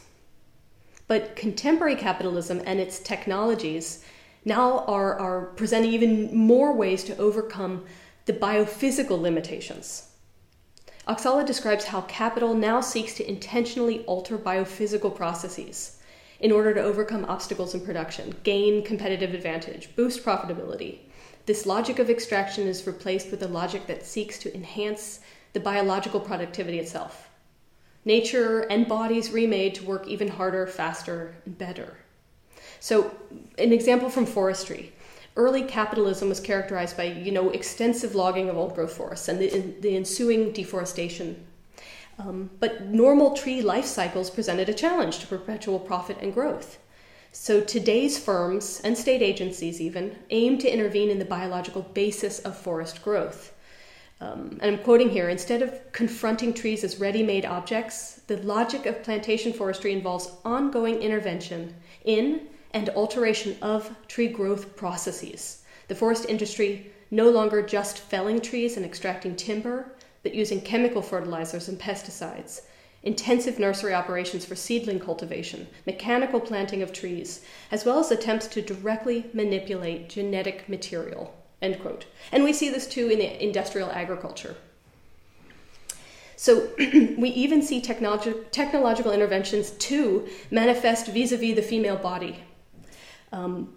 But 1.08 1.36
contemporary 1.36 1.96
capitalism 1.96 2.62
and 2.66 2.80
its 2.80 3.00
technologies 3.00 4.06
now 4.46 4.86
are, 4.86 5.20
are 5.20 5.46
presenting 5.58 5.92
even 5.92 6.36
more 6.36 6.74
ways 6.74 7.04
to 7.06 7.18
overcome 7.18 7.86
the 8.26 8.34
biophysical 8.34 9.20
limitations. 9.20 10.10
Oksala 11.08 11.46
describes 11.46 11.86
how 11.86 12.02
capital 12.02 12.54
now 12.54 12.80
seeks 12.80 13.16
to 13.16 13.28
intentionally 13.28 14.06
alter 14.06 14.38
biophysical 14.38 15.14
processes 15.14 16.00
in 16.40 16.52
order 16.52 16.74
to 16.74 16.82
overcome 16.82 17.26
obstacles 17.26 17.74
in 17.74 17.82
production, 17.82 18.36
gain 18.44 18.86
competitive 18.86 19.34
advantage, 19.34 19.94
boost 19.96 20.24
profitability, 20.24 21.00
this 21.50 21.66
logic 21.66 21.98
of 21.98 22.12
extraction 22.12 22.68
is 22.68 22.86
replaced 22.86 23.32
with 23.32 23.42
a 23.42 23.48
logic 23.48 23.88
that 23.88 24.06
seeks 24.06 24.38
to 24.38 24.54
enhance 24.54 25.20
the 25.54 25.60
biological 25.60 26.20
productivity 26.20 26.78
itself. 26.78 27.28
Nature 28.06 28.60
and 28.70 28.88
bodies 28.88 29.32
remade 29.32 29.74
to 29.74 29.84
work 29.84 30.08
even 30.08 30.28
harder, 30.28 30.68
faster, 30.68 31.34
and 31.48 31.58
better. 31.58 31.98
So, 32.80 33.12
an 33.58 33.74
example 33.74 34.12
from 34.12 34.28
forestry. 34.28 34.94
early 35.36 35.64
capitalism 35.64 36.30
was 36.30 36.40
characterized 36.40 36.96
by, 36.96 37.06
you 37.06 37.32
know, 37.32 37.50
extensive 37.50 38.14
logging 38.14 38.48
of 38.48 38.56
old 38.56 38.76
growth 38.76 38.94
forests 38.94 39.28
and 39.28 39.40
the, 39.40 39.50
the 39.82 39.96
ensuing 39.96 40.52
deforestation. 40.52 41.48
Um, 42.20 42.52
but 42.60 42.86
normal 42.86 43.36
tree 43.36 43.64
life 43.64 43.86
cycles 43.86 44.30
presented 44.30 44.70
a 44.70 44.74
challenge 44.84 45.18
to 45.20 45.26
perpetual 45.26 45.80
profit 45.80 46.18
and 46.22 46.32
growth. 46.32 46.78
So 47.32 47.62
today's 47.62 48.18
firms 48.18 48.82
and 48.84 48.98
state 48.98 49.22
agencies 49.22 49.80
even 49.80 50.18
aim 50.32 50.58
to 50.60 50.72
intervene 50.72 51.12
in 51.12 51.20
the 51.20 51.26
biological 51.26 51.84
basis 51.84 52.40
of 52.40 52.58
forest 52.58 53.04
growth. 53.04 53.54
Um, 54.20 54.58
and 54.62 54.76
I'm 54.76 54.84
quoting 54.84 55.10
here 55.10 55.30
instead 55.30 55.62
of 55.62 55.92
confronting 55.92 56.54
trees 56.54 56.84
as 56.84 57.00
ready 57.00 57.22
made 57.24 57.46
objects, 57.46 58.22
the 58.28 58.38
logic 58.38 58.86
of 58.88 59.04
plantation 59.04 59.54
forestry 59.54 59.94
involves 59.94 60.32
ongoing 60.44 61.02
intervention 61.02 61.76
in 62.04 62.48
and 62.74 62.90
alteration 62.90 63.56
of 63.62 63.96
tree 64.08 64.28
growth 64.28 64.76
processes. 64.76 65.64
The 65.88 65.96
forest 65.96 66.26
industry 66.28 66.92
no 67.12 67.30
longer 67.30 67.62
just 67.62 68.00
felling 68.00 68.42
trees 68.42 68.76
and 68.76 68.86
extracting 68.86 69.36
timber, 69.36 69.96
but 70.24 70.36
using 70.36 70.62
chemical 70.62 71.02
fertilizers 71.02 71.70
and 71.70 71.80
pesticides, 71.80 72.62
intensive 73.04 73.60
nursery 73.60 73.94
operations 73.94 74.46
for 74.46 74.56
seedling 74.56 75.00
cultivation, 75.00 75.68
mechanical 75.86 76.40
planting 76.40 76.82
of 76.82 76.92
trees, 76.92 77.44
as 77.72 77.86
well 77.86 78.00
as 78.00 78.12
attempts 78.12 78.48
to 78.48 78.62
directly 78.62 79.26
manipulate 79.34 80.10
genetic 80.10 80.68
material. 80.68 81.34
End 81.62 81.80
quote. 81.82 82.06
And 82.32 82.44
we 82.44 82.54
see 82.54 82.70
this 82.70 82.88
too 82.88 83.08
in 83.08 83.20
industrial 83.20 83.90
agriculture. 83.92 84.56
So 86.36 86.70
we 87.18 87.30
even 87.30 87.62
see 87.62 87.82
technologi- 87.82 88.50
technological 88.52 89.12
interventions 89.12 89.72
to 89.72 90.28
manifest 90.52 91.08
vis 91.08 91.32
a 91.32 91.38
vis 91.38 91.56
the 91.56 91.62
female 91.62 91.98
body, 91.98 92.44
um, 93.34 93.74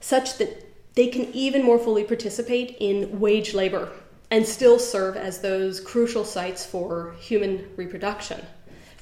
such 0.00 0.38
that 0.38 0.94
they 0.94 1.08
can 1.08 1.24
even 1.32 1.62
more 1.62 1.78
fully 1.78 2.04
participate 2.04 2.76
in 2.78 3.18
wage 3.18 3.54
labor 3.54 3.90
and 4.30 4.46
still 4.46 4.78
serve 4.78 5.16
as 5.16 5.40
those 5.40 5.80
crucial 5.80 6.24
sites 6.24 6.64
for 6.64 7.14
human 7.18 7.68
reproduction. 7.76 8.40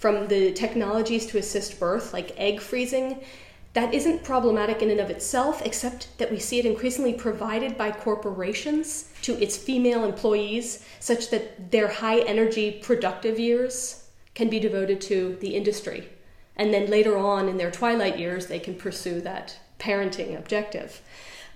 From 0.05 0.29
the 0.29 0.53
technologies 0.53 1.25
to 1.29 1.39
assist 1.39 1.81
birth, 1.81 2.13
like 2.13 2.39
egg 2.39 2.61
freezing, 2.61 3.25
that 3.73 3.95
isn't 3.95 4.23
problematic 4.23 4.83
in 4.83 4.91
and 4.91 5.01
of 5.01 5.09
itself, 5.09 5.63
except 5.65 6.19
that 6.19 6.31
we 6.31 6.39
see 6.39 6.59
it 6.59 6.67
increasingly 6.67 7.15
provided 7.15 7.79
by 7.79 7.91
corporations 7.91 9.11
to 9.23 9.33
its 9.43 9.57
female 9.57 10.05
employees, 10.05 10.85
such 11.01 11.31
that 11.31 11.71
their 11.71 11.89
high 11.89 12.19
energy 12.19 12.71
productive 12.83 13.39
years 13.39 14.07
can 14.35 14.51
be 14.51 14.61
devoted 14.61 15.01
to 15.01 15.39
the 15.41 15.57
industry. 15.57 16.07
And 16.55 16.75
then 16.75 16.91
later 16.91 17.17
on 17.17 17.49
in 17.49 17.57
their 17.57 17.71
twilight 17.71 18.19
years, 18.19 18.49
they 18.49 18.59
can 18.59 18.75
pursue 18.75 19.23
that 19.23 19.59
parenting 19.79 20.37
objective. 20.37 21.01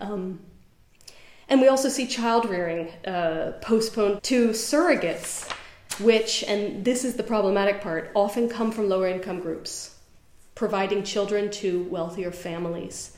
Um, 0.00 0.40
and 1.50 1.60
we 1.60 1.68
also 1.68 1.90
see 1.90 2.06
child 2.06 2.48
rearing 2.48 2.92
uh, 3.06 3.58
postponed 3.60 4.22
to 4.22 4.52
surrogates, 4.52 5.54
which, 6.00 6.44
and 6.44 6.84
this 6.84 7.04
is 7.04 7.14
the 7.14 7.22
problematic 7.22 7.80
part, 7.80 8.10
often 8.14 8.48
come 8.48 8.70
from 8.70 8.88
lower 8.88 9.08
income 9.08 9.40
groups 9.40 9.94
providing 10.58 11.04
children 11.04 11.48
to 11.48 11.84
wealthier 11.84 12.32
families. 12.32 13.16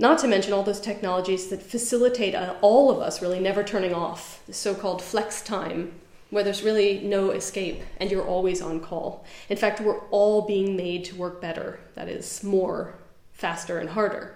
Not 0.00 0.18
to 0.18 0.26
mention 0.26 0.52
all 0.52 0.64
those 0.64 0.80
technologies 0.80 1.46
that 1.50 1.62
facilitate 1.62 2.34
uh, 2.34 2.56
all 2.60 2.90
of 2.90 2.98
us 2.98 3.22
really 3.22 3.38
never 3.38 3.62
turning 3.62 3.94
off, 3.94 4.42
the 4.48 4.52
so 4.52 4.74
called 4.74 5.00
flex 5.00 5.40
time, 5.40 5.92
where 6.30 6.42
there's 6.42 6.64
really 6.64 6.98
no 6.98 7.30
escape 7.30 7.82
and 7.98 8.10
you're 8.10 8.26
always 8.26 8.60
on 8.60 8.80
call. 8.80 9.24
In 9.48 9.56
fact, 9.56 9.80
we're 9.80 10.00
all 10.08 10.42
being 10.42 10.76
made 10.76 11.04
to 11.04 11.14
work 11.14 11.40
better, 11.40 11.78
that 11.94 12.08
is, 12.08 12.42
more, 12.42 12.94
faster, 13.32 13.78
and 13.78 13.90
harder. 13.90 14.34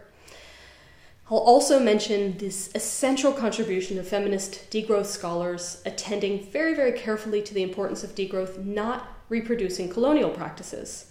I'll 1.29 1.39
also 1.39 1.81
mention 1.81 2.39
this 2.39 2.71
essential 2.77 3.33
contribution 3.33 3.99
of 3.99 4.07
feminist 4.07 4.71
degrowth 4.71 5.07
scholars 5.07 5.83
attending 5.85 6.47
very, 6.47 6.73
very 6.73 6.93
carefully 6.93 7.43
to 7.43 7.53
the 7.53 7.65
importance 7.65 8.05
of 8.05 8.15
degrowth 8.15 8.65
not 8.65 9.09
reproducing 9.29 9.89
colonial 9.89 10.31
practices. 10.31 11.11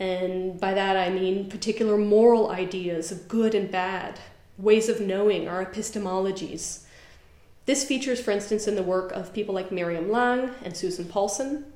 And 0.00 0.58
by 0.58 0.72
that 0.72 0.96
I 0.96 1.10
mean 1.10 1.50
particular 1.50 1.98
moral 1.98 2.50
ideas 2.50 3.12
of 3.12 3.28
good 3.28 3.54
and 3.54 3.70
bad, 3.70 4.18
ways 4.56 4.88
of 4.88 5.02
knowing, 5.02 5.48
our 5.48 5.64
epistemologies. 5.64 6.84
This 7.66 7.84
features, 7.84 8.22
for 8.22 8.30
instance, 8.30 8.66
in 8.66 8.74
the 8.74 8.82
work 8.82 9.12
of 9.12 9.34
people 9.34 9.54
like 9.54 9.70
Miriam 9.70 10.10
Lang 10.10 10.50
and 10.62 10.74
Susan 10.74 11.04
Paulson. 11.04 11.72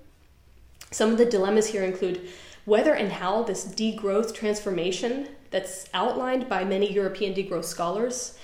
Some 0.90 1.12
of 1.12 1.18
the 1.18 1.26
dilemmas 1.26 1.66
here 1.66 1.84
include 1.84 2.26
whether 2.64 2.94
and 2.94 3.12
how 3.12 3.42
this 3.42 3.66
degrowth 3.66 4.34
transformation 4.34 5.28
that's 5.50 5.88
outlined 5.92 6.48
by 6.48 6.64
many 6.64 6.92
European 6.92 7.34
degrowth 7.34 7.64
scholars 7.64 8.38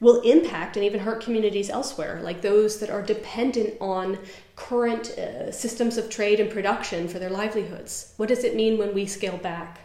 will 0.00 0.20
impact 0.22 0.76
and 0.76 0.84
even 0.84 1.00
hurt 1.00 1.22
communities 1.22 1.68
elsewhere, 1.68 2.20
like 2.22 2.40
those 2.40 2.80
that 2.80 2.88
are 2.88 3.02
dependent 3.02 3.74
on 3.80 4.18
current 4.56 5.10
uh, 5.10 5.52
systems 5.52 5.98
of 5.98 6.08
trade 6.08 6.40
and 6.40 6.50
production 6.50 7.06
for 7.06 7.18
their 7.18 7.28
livelihoods. 7.28 8.14
What 8.16 8.30
does 8.30 8.44
it 8.44 8.56
mean 8.56 8.78
when 8.78 8.94
we 8.94 9.04
scale 9.04 9.36
back? 9.36 9.80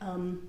Um, 0.00 0.48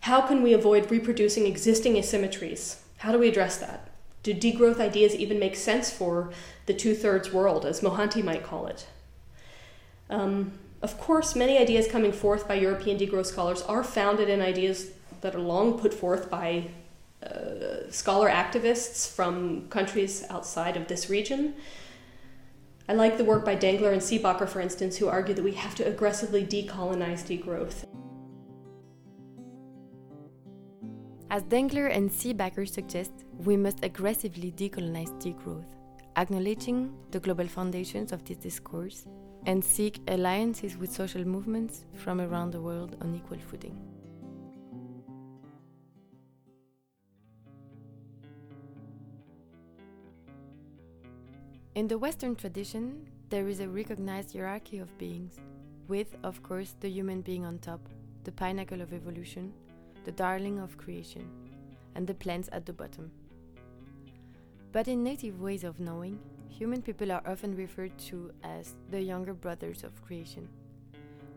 how 0.00 0.20
can 0.20 0.42
we 0.42 0.52
avoid 0.52 0.90
reproducing 0.90 1.46
existing 1.46 1.94
asymmetries? 1.94 2.76
How 2.98 3.12
do 3.12 3.18
we 3.18 3.28
address 3.28 3.56
that? 3.58 3.88
Do 4.22 4.34
degrowth 4.34 4.78
ideas 4.78 5.14
even 5.14 5.38
make 5.38 5.56
sense 5.56 5.90
for 5.90 6.30
the 6.66 6.74
two 6.74 6.94
thirds 6.94 7.32
world, 7.32 7.64
as 7.64 7.80
Mohanty 7.80 8.22
might 8.22 8.44
call 8.44 8.66
it? 8.66 8.86
Um, 10.10 10.52
of 10.82 10.98
course, 10.98 11.34
many 11.34 11.56
ideas 11.56 11.88
coming 11.88 12.12
forth 12.12 12.46
by 12.46 12.54
European 12.54 12.98
degrowth 12.98 13.26
scholars 13.26 13.62
are 13.62 13.82
founded 13.82 14.28
in 14.28 14.42
ideas 14.42 14.90
that 15.24 15.34
are 15.34 15.40
long 15.40 15.78
put 15.78 15.94
forth 15.94 16.30
by 16.30 16.68
uh, 17.22 17.90
scholar 17.90 18.28
activists 18.28 19.10
from 19.16 19.66
countries 19.70 20.22
outside 20.28 20.76
of 20.76 20.86
this 20.86 21.08
region. 21.08 21.54
I 22.90 22.92
like 22.92 23.16
the 23.16 23.24
work 23.24 23.42
by 23.42 23.56
Dengler 23.56 23.90
and 23.90 24.02
Seebacher, 24.02 24.46
for 24.46 24.60
instance, 24.60 24.98
who 24.98 25.08
argue 25.08 25.34
that 25.34 25.42
we 25.42 25.52
have 25.52 25.74
to 25.76 25.86
aggressively 25.86 26.44
decolonize 26.44 27.22
degrowth. 27.24 27.86
As 31.30 31.42
Dengler 31.44 31.88
and 31.90 32.10
Seebacher 32.10 32.68
suggest, 32.68 33.12
we 33.38 33.56
must 33.56 33.82
aggressively 33.82 34.52
decolonize 34.52 35.12
degrowth, 35.22 35.70
acknowledging 36.18 36.92
the 37.12 37.18
global 37.18 37.48
foundations 37.48 38.12
of 38.12 38.22
this 38.26 38.36
discourse 38.36 39.06
and 39.46 39.64
seek 39.64 40.00
alliances 40.08 40.76
with 40.76 40.92
social 40.92 41.24
movements 41.24 41.86
from 41.94 42.20
around 42.20 42.50
the 42.50 42.60
world 42.60 42.98
on 43.00 43.14
equal 43.14 43.38
footing. 43.38 43.93
In 51.74 51.88
the 51.88 51.98
Western 51.98 52.36
tradition, 52.36 53.04
there 53.30 53.48
is 53.48 53.58
a 53.58 53.68
recognized 53.68 54.32
hierarchy 54.32 54.78
of 54.78 54.96
beings, 54.96 55.40
with, 55.88 56.14
of 56.22 56.40
course, 56.40 56.76
the 56.78 56.88
human 56.88 57.20
being 57.20 57.44
on 57.44 57.58
top, 57.58 57.80
the 58.22 58.30
pinnacle 58.30 58.80
of 58.80 58.92
evolution, 58.92 59.52
the 60.04 60.12
darling 60.12 60.60
of 60.60 60.78
creation, 60.78 61.28
and 61.96 62.06
the 62.06 62.14
plants 62.14 62.48
at 62.52 62.64
the 62.64 62.72
bottom. 62.72 63.10
But 64.70 64.86
in 64.86 65.02
native 65.02 65.40
ways 65.40 65.64
of 65.64 65.80
knowing, 65.80 66.20
human 66.48 66.80
people 66.80 67.10
are 67.10 67.22
often 67.26 67.56
referred 67.56 67.98
to 68.06 68.30
as 68.44 68.76
the 68.92 69.00
younger 69.02 69.34
brothers 69.34 69.82
of 69.82 70.00
creation. 70.00 70.48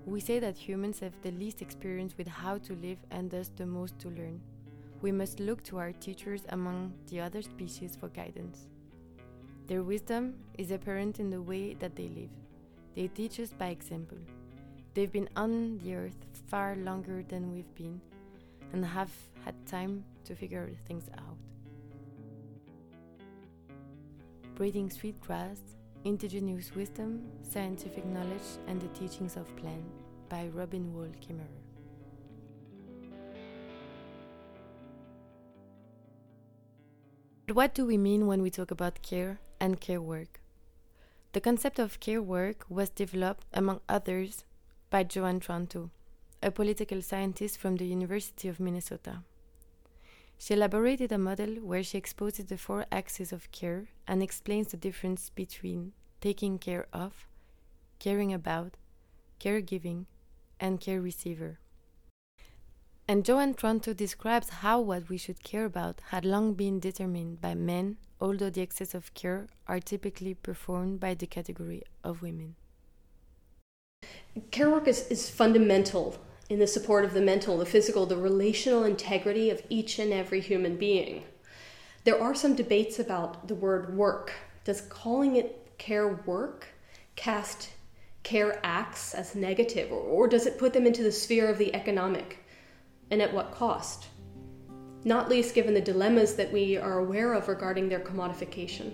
We 0.06 0.20
say 0.20 0.38
that 0.38 0.56
humans 0.56 1.00
have 1.00 1.20
the 1.24 1.32
least 1.32 1.64
experience 1.64 2.16
with 2.16 2.28
how 2.28 2.60
to 2.60 2.76
live 2.76 3.00
and 3.10 3.32
thus 3.32 3.50
the 3.56 3.66
most 3.66 3.98
to 4.00 4.10
learn. 4.10 4.40
We 5.02 5.12
must 5.12 5.40
look 5.40 5.64
to 5.64 5.80
our 5.80 5.94
teachers 5.94 6.44
among 6.50 6.94
the 7.08 7.22
other 7.22 7.42
species 7.42 7.98
for 8.00 8.10
guidance. 8.10 8.68
Their 9.68 9.84
wisdom 9.84 10.36
is 10.58 10.72
apparent 10.72 11.20
in 11.20 11.30
the 11.30 11.42
way 11.42 11.74
that 11.74 11.96
they 11.98 12.08
live. 12.08 12.30
They 12.96 13.08
teach 13.10 13.38
us 13.42 13.52
by 13.52 13.68
example. 13.68 14.18
They've 14.94 15.12
been 15.12 15.28
on 15.36 15.78
the 15.80 15.94
earth 15.94 16.26
far 16.48 16.78
longer 16.78 17.22
than 17.28 17.54
we've 17.54 17.76
been 17.76 18.00
and 18.72 18.86
have 18.86 19.12
had 19.44 19.54
time 19.66 20.06
to 20.24 20.36
figure 20.36 20.72
things 20.88 21.10
out. 21.18 21.38
Braiding 24.56 24.90
sweet 24.90 25.20
grass, 25.20 25.60
indigenous 26.06 26.74
wisdom, 26.74 27.28
scientific 27.44 28.06
knowledge, 28.06 28.58
and 28.68 28.82
the 28.82 28.88
teachings 28.98 29.36
of 29.36 29.54
Plan 29.58 29.84
by 30.30 30.48
Robin 30.54 30.94
Wall 30.94 31.12
Kimmerer. 31.22 31.62
But 37.46 37.56
what 37.56 37.74
do 37.76 37.86
we 37.86 37.98
mean 37.98 38.28
when 38.28 38.42
we 38.42 38.50
talk 38.50 38.72
about 38.72 39.02
care 39.02 39.40
and 39.60 39.80
care 39.80 40.02
work? 40.02 40.40
The 41.34 41.42
concept 41.42 41.80
of 41.80 42.00
care 42.00 42.22
work 42.22 42.66
was 42.70 42.90
developed, 42.90 43.46
among 43.54 43.82
others, 43.88 44.46
by 44.90 45.04
Joan 45.04 45.40
Tronto, 45.40 45.92
a 46.42 46.52
political 46.52 47.02
scientist 47.02 47.58
from 47.58 47.76
the 47.76 47.86
University 47.86 48.48
of 48.48 48.60
Minnesota. 48.60 49.24
She 50.38 50.54
elaborated 50.54 51.12
a 51.12 51.18
model 51.18 51.56
where 51.56 51.84
she 51.84 51.98
exposes 51.98 52.46
the 52.46 52.58
four 52.58 52.86
axes 52.92 53.34
of 53.34 53.52
care 53.52 53.90
and 54.08 54.22
explains 54.22 54.68
the 54.68 54.78
difference 54.78 55.30
between 55.30 55.94
taking 56.22 56.60
care 56.60 56.88
of, 56.94 57.28
caring 58.00 58.34
about, 58.34 58.78
caregiving, 59.40 60.06
and 60.60 60.80
care 60.80 61.02
receiver. 61.02 61.60
And 63.10 63.24
Joan 63.24 63.54
Tronto 63.54 63.96
describes 63.96 64.50
how 64.50 64.82
what 64.82 65.08
we 65.08 65.18
should 65.18 65.42
care 65.42 65.64
about 65.64 66.02
had 66.10 66.26
long 66.26 66.56
been 66.56 66.82
determined 66.82 67.40
by 67.40 67.56
men, 67.56 67.96
although 68.20 68.50
the 68.50 68.62
excess 68.62 68.94
of 68.94 69.14
care 69.14 69.48
are 69.66 69.80
typically 69.80 70.34
performed 70.34 71.00
by 71.00 71.14
the 71.14 71.26
category 71.26 71.84
of 72.04 72.22
women. 72.22 72.56
Care 74.52 74.70
work 74.70 74.90
is, 74.90 75.08
is 75.08 75.30
fundamental 75.30 76.18
in 76.50 76.60
the 76.60 76.68
support 76.68 77.06
of 77.06 77.14
the 77.14 77.22
mental, 77.22 77.58
the 77.58 77.66
physical, 77.66 78.06
the 78.06 78.18
relational 78.18 78.84
integrity 78.84 79.50
of 79.50 79.64
each 79.70 80.00
and 80.00 80.12
every 80.12 80.42
human 80.42 80.76
being. 80.76 81.24
There 82.04 82.22
are 82.22 82.36
some 82.36 82.56
debates 82.56 83.00
about 83.00 83.48
the 83.48 83.56
word 83.56 83.96
work. 83.96 84.34
Does 84.66 84.82
calling 84.82 85.38
it 85.38 85.78
care 85.78 86.22
work 86.26 86.68
cast 87.16 87.70
care 88.24 88.60
acts 88.66 89.16
as 89.16 89.34
negative, 89.34 89.94
or, 89.94 90.02
or 90.02 90.28
does 90.28 90.46
it 90.46 90.60
put 90.60 90.74
them 90.74 90.86
into 90.86 91.04
the 91.04 91.12
sphere 91.14 91.50
of 91.50 91.58
the 91.58 91.74
economic? 91.74 92.44
And 93.10 93.22
at 93.22 93.34
what 93.34 93.52
cost? 93.52 94.08
Not 95.04 95.30
least 95.30 95.56
given 95.56 95.74
the 95.74 95.82
dilemmas 95.82 96.36
that 96.36 96.52
we 96.52 96.78
are 96.78 97.00
aware 97.00 97.34
of 97.34 97.48
regarding 97.48 97.88
their 97.88 98.00
commodification. 98.00 98.94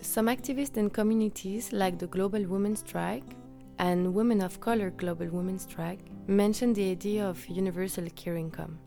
Some 0.00 0.26
activists 0.26 0.76
and 0.76 0.92
communities, 0.92 1.72
like 1.72 1.98
the 1.98 2.06
Global 2.06 2.44
Women's 2.46 2.80
Strike 2.80 3.34
and 3.78 4.14
Women 4.14 4.42
of 4.42 4.60
Color 4.60 4.90
Global 4.90 5.28
Women's 5.28 5.62
Strike, 5.62 6.00
mention 6.28 6.72
the 6.72 6.90
idea 6.90 7.26
of 7.26 7.44
universal 7.48 8.08
care 8.10 8.36
income. 8.36 8.78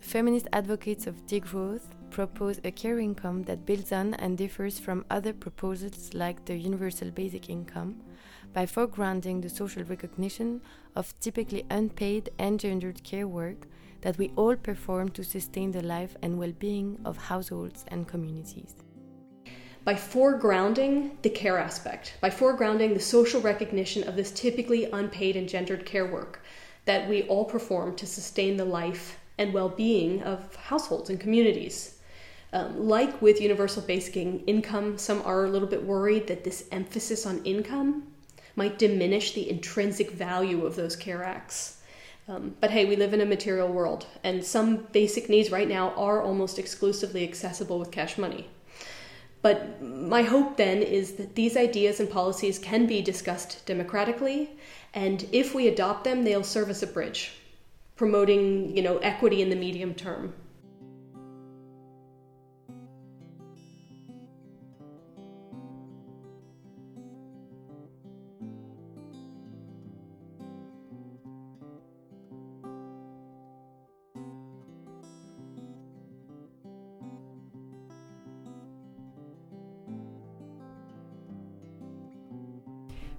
Feminist 0.00 0.48
advocates 0.52 1.06
of 1.06 1.26
degrowth 1.26 1.92
propose 2.12 2.60
a 2.62 2.70
care 2.70 2.98
income 2.98 3.42
that 3.44 3.64
builds 3.64 3.90
on 3.90 4.14
and 4.14 4.36
differs 4.36 4.78
from 4.78 5.04
other 5.10 5.32
proposals 5.32 6.12
like 6.12 6.44
the 6.44 6.54
universal 6.54 7.10
basic 7.10 7.48
income 7.48 8.00
by 8.52 8.66
foregrounding 8.66 9.40
the 9.40 9.48
social 9.48 9.82
recognition 9.84 10.60
of 10.94 11.18
typically 11.20 11.64
unpaid 11.70 12.28
and 12.38 12.60
gendered 12.60 13.02
care 13.02 13.26
work 13.26 13.66
that 14.02 14.18
we 14.18 14.30
all 14.36 14.54
perform 14.56 15.08
to 15.08 15.24
sustain 15.24 15.70
the 15.72 15.82
life 15.82 16.14
and 16.22 16.38
well 16.38 16.52
being 16.58 16.98
of 17.04 17.16
households 17.16 17.84
and 17.88 18.06
communities 18.06 18.74
by 19.84 19.94
foregrounding 19.94 21.10
the 21.22 21.30
care 21.30 21.58
aspect, 21.58 22.16
by 22.20 22.30
foregrounding 22.30 22.94
the 22.94 23.00
social 23.00 23.40
recognition 23.40 24.06
of 24.06 24.14
this 24.14 24.30
typically 24.30 24.84
unpaid 24.92 25.34
and 25.34 25.48
gendered 25.48 25.84
care 25.84 26.06
work 26.06 26.44
that 26.84 27.08
we 27.08 27.22
all 27.24 27.44
perform 27.44 27.96
to 27.96 28.06
sustain 28.06 28.56
the 28.56 28.64
life 28.64 29.18
and 29.38 29.52
well 29.52 29.68
being 29.68 30.22
of 30.22 30.54
households 30.54 31.10
and 31.10 31.18
communities. 31.18 31.98
Um, 32.52 32.88
like 32.88 33.22
with 33.22 33.40
universal 33.40 33.82
basic 33.82 34.16
income, 34.16 34.98
some 34.98 35.22
are 35.22 35.44
a 35.44 35.50
little 35.50 35.68
bit 35.68 35.84
worried 35.84 36.26
that 36.26 36.44
this 36.44 36.68
emphasis 36.70 37.24
on 37.24 37.42
income 37.44 38.12
might 38.56 38.78
diminish 38.78 39.32
the 39.32 39.48
intrinsic 39.48 40.10
value 40.10 40.66
of 40.66 40.76
those 40.76 40.94
care 40.94 41.22
acts. 41.22 41.78
Um, 42.28 42.54
but 42.60 42.70
hey, 42.70 42.84
we 42.84 42.94
live 42.94 43.14
in 43.14 43.20
a 43.20 43.26
material 43.26 43.68
world, 43.68 44.06
and 44.22 44.44
some 44.44 44.86
basic 44.92 45.28
needs 45.28 45.50
right 45.50 45.68
now 45.68 45.90
are 45.94 46.22
almost 46.22 46.58
exclusively 46.58 47.24
accessible 47.24 47.78
with 47.78 47.90
cash 47.90 48.16
money. 48.18 48.48
But 49.40 49.82
my 49.82 50.22
hope 50.22 50.56
then 50.56 50.82
is 50.82 51.14
that 51.14 51.34
these 51.34 51.56
ideas 51.56 51.98
and 51.98 52.08
policies 52.08 52.60
can 52.60 52.86
be 52.86 53.02
discussed 53.02 53.66
democratically, 53.66 54.50
and 54.94 55.26
if 55.32 55.54
we 55.54 55.66
adopt 55.66 56.04
them, 56.04 56.22
they'll 56.22 56.44
serve 56.44 56.70
as 56.70 56.82
a 56.82 56.86
bridge, 56.86 57.32
promoting 57.96 58.76
you 58.76 58.82
know 58.82 58.98
equity 58.98 59.42
in 59.42 59.50
the 59.50 59.56
medium 59.56 59.94
term. 59.94 60.34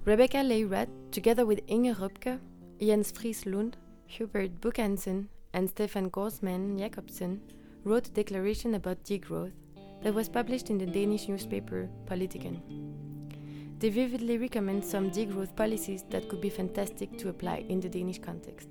Rebecca 0.06 0.44
Leigh-Rutt, 0.44 0.89
together 1.13 1.46
with 1.46 1.62
Inge 1.70 1.96
Røpke, 1.96 2.38
Jens 2.78 3.13
Friis 3.13 3.46
Lund, 3.46 3.78
Hubert 4.08 4.60
Buch-Hansen, 4.60 5.30
and 5.54 5.70
Stefan 5.70 6.10
Gaarsmand 6.10 6.78
Jacobsen, 6.78 7.39
wrote 7.86 8.08
a 8.08 8.12
declaration 8.12 8.76
about 8.76 9.02
degrowth 9.06 9.54
that 10.02 10.13
was 10.13 10.28
published 10.28 10.70
in 10.70 10.78
the 10.78 10.86
Danish 10.86 11.30
newspaper 11.30 11.89
Politiken. 12.06 12.60
They 13.80 13.89
vividly 13.89 14.38
recommend 14.38 14.84
some 14.84 15.10
degrowth 15.10 15.56
policies 15.56 16.04
that 16.10 16.28
could 16.28 16.42
be 16.42 16.50
fantastic 16.50 17.18
to 17.20 17.30
apply 17.30 17.63
in 17.70 17.80
the 17.80 17.88
Danish 17.88 18.20
context. 18.20 18.68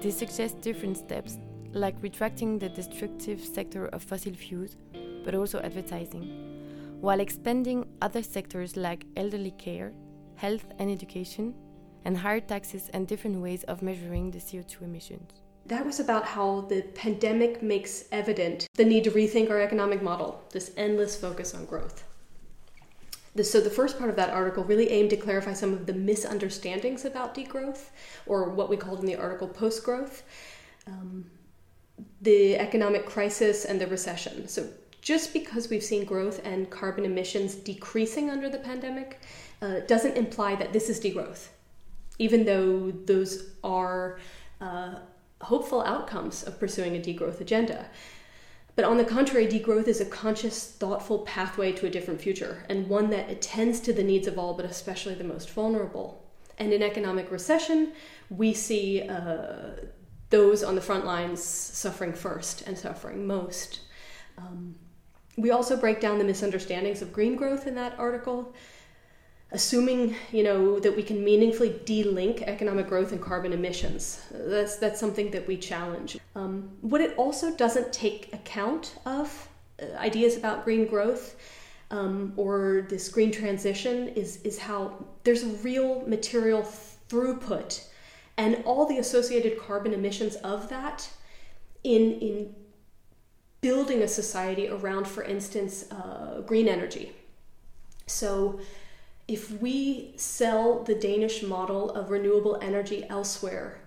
They 0.00 0.12
suggest 0.12 0.60
different 0.60 0.96
steps, 0.96 1.38
like 1.72 2.00
retracting 2.02 2.60
the 2.60 2.68
destructive 2.68 3.40
sector 3.40 3.86
of 3.86 4.04
fossil 4.04 4.34
fuels, 4.34 4.76
but 5.24 5.34
also 5.34 5.58
advertising, 5.58 7.00
while 7.00 7.18
expanding 7.18 7.84
other 8.00 8.22
sectors 8.22 8.76
like 8.76 9.06
elderly 9.16 9.50
care 9.50 9.92
health 10.36 10.66
and 10.78 10.90
education, 10.90 11.54
and 12.04 12.16
higher 12.16 12.40
taxes 12.40 12.88
and 12.92 13.08
different 13.08 13.40
ways 13.40 13.64
of 13.64 13.82
measuring 13.82 14.30
the 14.30 14.38
CO2 14.38 14.82
emissions. 14.82 15.32
That 15.66 15.84
was 15.84 15.98
about 15.98 16.24
how 16.24 16.60
the 16.68 16.82
pandemic 16.94 17.62
makes 17.62 18.04
evident 18.12 18.68
the 18.74 18.84
need 18.84 19.02
to 19.04 19.10
rethink 19.10 19.50
our 19.50 19.60
economic 19.60 20.00
model, 20.00 20.44
this 20.52 20.70
endless 20.76 21.16
focus 21.16 21.54
on 21.54 21.64
growth. 21.64 22.04
So, 23.42 23.60
the 23.60 23.68
first 23.68 23.98
part 23.98 24.08
of 24.08 24.16
that 24.16 24.30
article 24.30 24.64
really 24.64 24.88
aimed 24.90 25.10
to 25.10 25.16
clarify 25.16 25.52
some 25.52 25.72
of 25.72 25.84
the 25.84 25.92
misunderstandings 25.92 27.04
about 27.04 27.34
degrowth, 27.34 27.90
or 28.24 28.50
what 28.50 28.70
we 28.70 28.76
called 28.76 29.00
in 29.00 29.06
the 29.06 29.16
article 29.16 29.48
post 29.48 29.84
growth, 29.84 30.22
um, 30.86 31.26
the 32.22 32.56
economic 32.56 33.04
crisis, 33.04 33.66
and 33.66 33.78
the 33.78 33.86
recession. 33.88 34.48
So, 34.48 34.68
just 35.02 35.32
because 35.32 35.68
we've 35.68 35.84
seen 35.84 36.04
growth 36.04 36.40
and 36.44 36.70
carbon 36.70 37.04
emissions 37.04 37.54
decreasing 37.54 38.30
under 38.30 38.48
the 38.48 38.58
pandemic 38.58 39.20
uh, 39.62 39.80
doesn't 39.86 40.16
imply 40.16 40.54
that 40.56 40.72
this 40.72 40.88
is 40.88 41.00
degrowth, 41.00 41.48
even 42.18 42.44
though 42.44 42.90
those 42.90 43.50
are 43.64 44.18
uh, 44.60 44.96
hopeful 45.40 45.82
outcomes 45.82 46.42
of 46.42 46.58
pursuing 46.58 46.96
a 46.96 47.00
degrowth 47.00 47.40
agenda. 47.40 47.86
But 48.74 48.84
on 48.84 48.98
the 48.98 49.04
contrary, 49.04 49.46
degrowth 49.46 49.88
is 49.88 50.02
a 50.02 50.04
conscious, 50.04 50.66
thoughtful 50.72 51.20
pathway 51.20 51.72
to 51.72 51.86
a 51.86 51.90
different 51.90 52.20
future, 52.20 52.64
and 52.68 52.88
one 52.88 53.08
that 53.10 53.30
attends 53.30 53.80
to 53.80 53.92
the 53.92 54.02
needs 54.02 54.26
of 54.26 54.38
all, 54.38 54.52
but 54.52 54.66
especially 54.66 55.14
the 55.14 55.24
most 55.24 55.50
vulnerable. 55.50 56.22
And 56.58 56.72
in 56.72 56.82
economic 56.82 57.30
recession, 57.30 57.92
we 58.28 58.52
see 58.52 59.08
uh, 59.08 59.86
those 60.28 60.62
on 60.62 60.74
the 60.74 60.80
front 60.80 61.06
lines 61.06 61.42
suffering 61.42 62.12
first 62.12 62.62
and 62.66 62.76
suffering 62.76 63.26
most. 63.26 63.80
Um, 64.36 64.74
we 65.38 65.50
also 65.50 65.76
break 65.76 66.00
down 66.00 66.18
the 66.18 66.24
misunderstandings 66.24 67.00
of 67.00 67.12
green 67.12 67.36
growth 67.36 67.66
in 67.66 67.74
that 67.76 67.98
article 67.98 68.54
assuming 69.56 70.14
you 70.32 70.44
know 70.48 70.78
that 70.84 70.94
we 70.94 71.02
can 71.02 71.24
meaningfully 71.24 71.72
de-link 71.86 72.42
economic 72.42 72.86
growth 72.92 73.10
and 73.12 73.20
carbon 73.30 73.52
emissions. 73.52 74.22
That's 74.30 74.76
that's 74.76 75.00
something 75.00 75.30
that 75.30 75.44
we 75.50 75.56
challenge. 75.56 76.18
Um, 76.34 76.52
what 76.82 77.00
it 77.00 77.12
also 77.16 77.46
doesn't 77.64 77.88
take 77.92 78.20
account 78.40 78.84
of 79.06 79.48
uh, 79.82 79.96
ideas 80.08 80.36
about 80.36 80.64
green 80.66 80.86
growth 80.86 81.24
um, 81.90 82.34
or 82.36 82.86
this 82.90 83.08
green 83.08 83.32
transition 83.32 84.08
is 84.08 84.42
is 84.42 84.58
how 84.58 84.78
there's 85.24 85.42
a 85.42 85.52
real 85.68 85.90
material 86.06 86.62
throughput 87.08 87.70
and 88.36 88.62
all 88.66 88.84
the 88.86 88.98
associated 88.98 89.58
carbon 89.58 89.92
emissions 89.94 90.34
of 90.36 90.68
that 90.68 91.08
in 91.82 92.02
in 92.20 92.54
building 93.62 94.02
a 94.02 94.08
society 94.08 94.68
around 94.68 95.08
for 95.08 95.22
instance 95.22 95.90
uh, 95.90 96.42
green 96.50 96.68
energy. 96.68 97.06
So 98.06 98.60
if 99.28 99.50
we 99.60 100.12
sell 100.16 100.84
the 100.84 100.94
Danish 100.94 101.42
model 101.42 101.90
of 101.90 102.10
renewable 102.10 102.58
energy 102.62 103.04
elsewhere, 103.08 103.80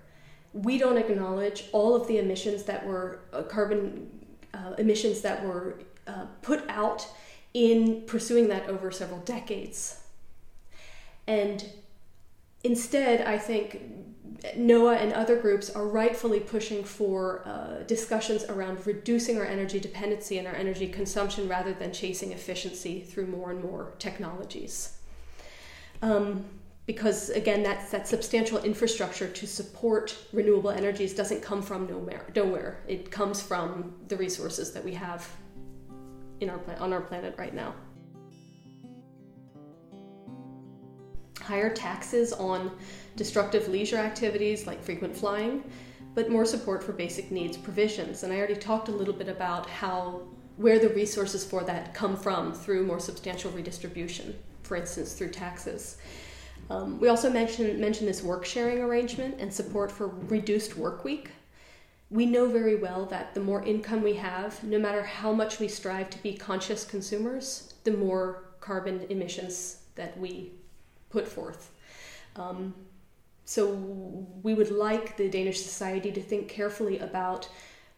we 0.53 0.77
don't 0.77 0.97
acknowledge 0.97 1.65
all 1.71 1.95
of 1.95 2.07
the 2.07 2.17
emissions 2.17 2.63
that 2.63 2.85
were 2.85 3.21
uh, 3.31 3.43
carbon 3.43 4.09
uh, 4.53 4.73
emissions 4.77 5.21
that 5.21 5.45
were 5.45 5.79
uh, 6.07 6.25
put 6.41 6.67
out 6.69 7.07
in 7.53 8.03
pursuing 8.05 8.47
that 8.49 8.67
over 8.67 8.91
several 8.91 9.19
decades. 9.21 10.01
And 11.27 11.63
instead, 12.63 13.21
I 13.21 13.37
think 13.37 13.81
NOAH 14.57 14.97
and 14.97 15.13
other 15.13 15.37
groups 15.37 15.69
are 15.69 15.87
rightfully 15.87 16.39
pushing 16.39 16.83
for 16.83 17.43
uh, 17.45 17.83
discussions 17.83 18.43
around 18.45 18.85
reducing 18.85 19.37
our 19.37 19.45
energy 19.45 19.79
dependency 19.79 20.37
and 20.37 20.47
our 20.47 20.55
energy 20.55 20.87
consumption 20.87 21.47
rather 21.47 21.73
than 21.73 21.93
chasing 21.93 22.31
efficiency 22.31 23.01
through 23.01 23.27
more 23.27 23.51
and 23.51 23.63
more 23.63 23.93
technologies. 23.99 24.98
Um, 26.01 26.45
because 26.85 27.29
again, 27.29 27.61
that's 27.61 27.91
that 27.91 28.07
substantial 28.07 28.57
infrastructure 28.59 29.27
to 29.27 29.45
support 29.47 30.17
renewable 30.33 30.71
energies 30.71 31.13
doesn't 31.13 31.41
come 31.41 31.61
from 31.61 31.87
nowhere. 31.87 32.25
Nowhere. 32.35 32.79
It 32.87 33.11
comes 33.11 33.41
from 33.41 33.93
the 34.07 34.17
resources 34.17 34.71
that 34.73 34.83
we 34.83 34.93
have. 34.95 35.27
in 36.41 36.49
our 36.49 36.59
on 36.79 36.93
our 36.93 37.01
planet 37.01 37.35
right 37.37 37.53
now. 37.53 37.73
Higher 41.41 41.73
taxes 41.73 42.31
on 42.33 42.71
destructive 43.15 43.67
leisure 43.67 43.97
activities 43.97 44.67
like 44.67 44.81
frequent 44.81 45.15
flying, 45.15 45.63
but 46.15 46.29
more 46.29 46.45
support 46.45 46.83
for 46.83 46.93
basic 46.93 47.31
needs 47.31 47.57
provisions. 47.57 48.23
And 48.23 48.31
I 48.31 48.37
already 48.37 48.55
talked 48.55 48.87
a 48.87 48.91
little 48.91 49.13
bit 49.13 49.27
about 49.27 49.69
how 49.69 50.21
where 50.57 50.79
the 50.79 50.89
resources 50.89 51.45
for 51.45 51.63
that 51.63 51.93
come 51.93 52.15
from 52.17 52.53
through 52.53 52.85
more 52.85 52.99
substantial 52.99 53.51
redistribution, 53.51 54.35
for 54.69 54.75
instance, 54.75 55.13
through 55.13 55.31
taxes. 55.31 55.97
Um, 56.69 56.99
we 56.99 57.09
also 57.09 57.27
mentioned 57.31 57.79
mention 57.79 58.05
this 58.05 58.21
work 58.21 58.45
sharing 58.45 58.79
arrangement 58.79 59.35
and 59.39 59.51
support 59.51 59.91
for 59.91 60.07
reduced 60.07 60.77
work 60.77 61.03
week. 61.03 61.31
We 62.11 62.27
know 62.27 62.47
very 62.47 62.75
well 62.75 63.05
that 63.07 63.33
the 63.33 63.39
more 63.39 63.63
income 63.63 64.03
we 64.03 64.13
have, 64.13 64.63
no 64.63 64.77
matter 64.77 65.03
how 65.03 65.31
much 65.33 65.59
we 65.59 65.67
strive 65.67 66.11
to 66.11 66.21
be 66.21 66.33
conscious 66.35 66.85
consumers, 66.85 67.73
the 67.83 67.91
more 67.91 68.43
carbon 68.59 69.07
emissions 69.09 69.81
that 69.95 70.15
we 70.19 70.51
put 71.09 71.27
forth. 71.27 71.71
Um, 72.35 72.75
so 73.45 73.73
we 74.43 74.53
would 74.53 74.69
like 74.69 75.17
the 75.17 75.27
Danish 75.29 75.59
society 75.63 76.11
to 76.11 76.21
think 76.21 76.47
carefully 76.47 76.99
about 76.99 77.49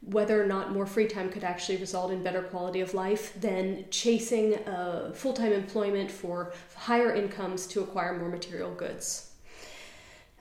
whether 0.02 0.42
or 0.42 0.48
not 0.48 0.72
more 0.72 0.86
free 0.86 1.08
time 1.08 1.30
could 1.30 1.44
actually 1.44 1.78
result 1.78 2.12
in 2.12 2.24
better 2.24 2.42
quality 2.42 2.82
of 2.82 2.94
life 2.94 3.40
than 3.40 3.86
chasing 3.92 4.56
uh, 4.68 5.12
full 5.14 5.34
time 5.34 5.54
employment 5.54 6.10
for 6.10 6.54
higher 6.76 7.14
incomes 7.14 7.68
to 7.68 7.82
acquire 7.82 8.18
more 8.18 8.30
material 8.30 8.74
goods. 8.74 9.32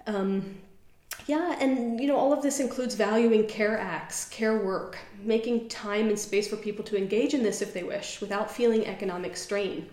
Um, 0.07 0.57
yeah, 1.27 1.57
and 1.61 2.01
you 2.01 2.07
know, 2.07 2.17
all 2.17 2.33
of 2.33 2.43
this 2.43 2.59
includes 2.59 2.95
valuing 2.95 3.47
care 3.47 3.79
acts, 3.79 4.29
care 4.31 4.59
work, 4.59 4.97
making 5.23 5.69
time 5.69 6.09
and 6.09 6.19
space 6.19 6.49
for 6.49 6.57
people 6.57 6.85
to 6.87 6.97
engage 6.97 7.35
in 7.35 7.43
this 7.43 7.61
if 7.61 7.75
they 7.75 7.83
wish 7.83 8.21
without 8.21 8.51
feeling 8.51 8.87
economic 8.87 9.37
strain. 9.37 9.89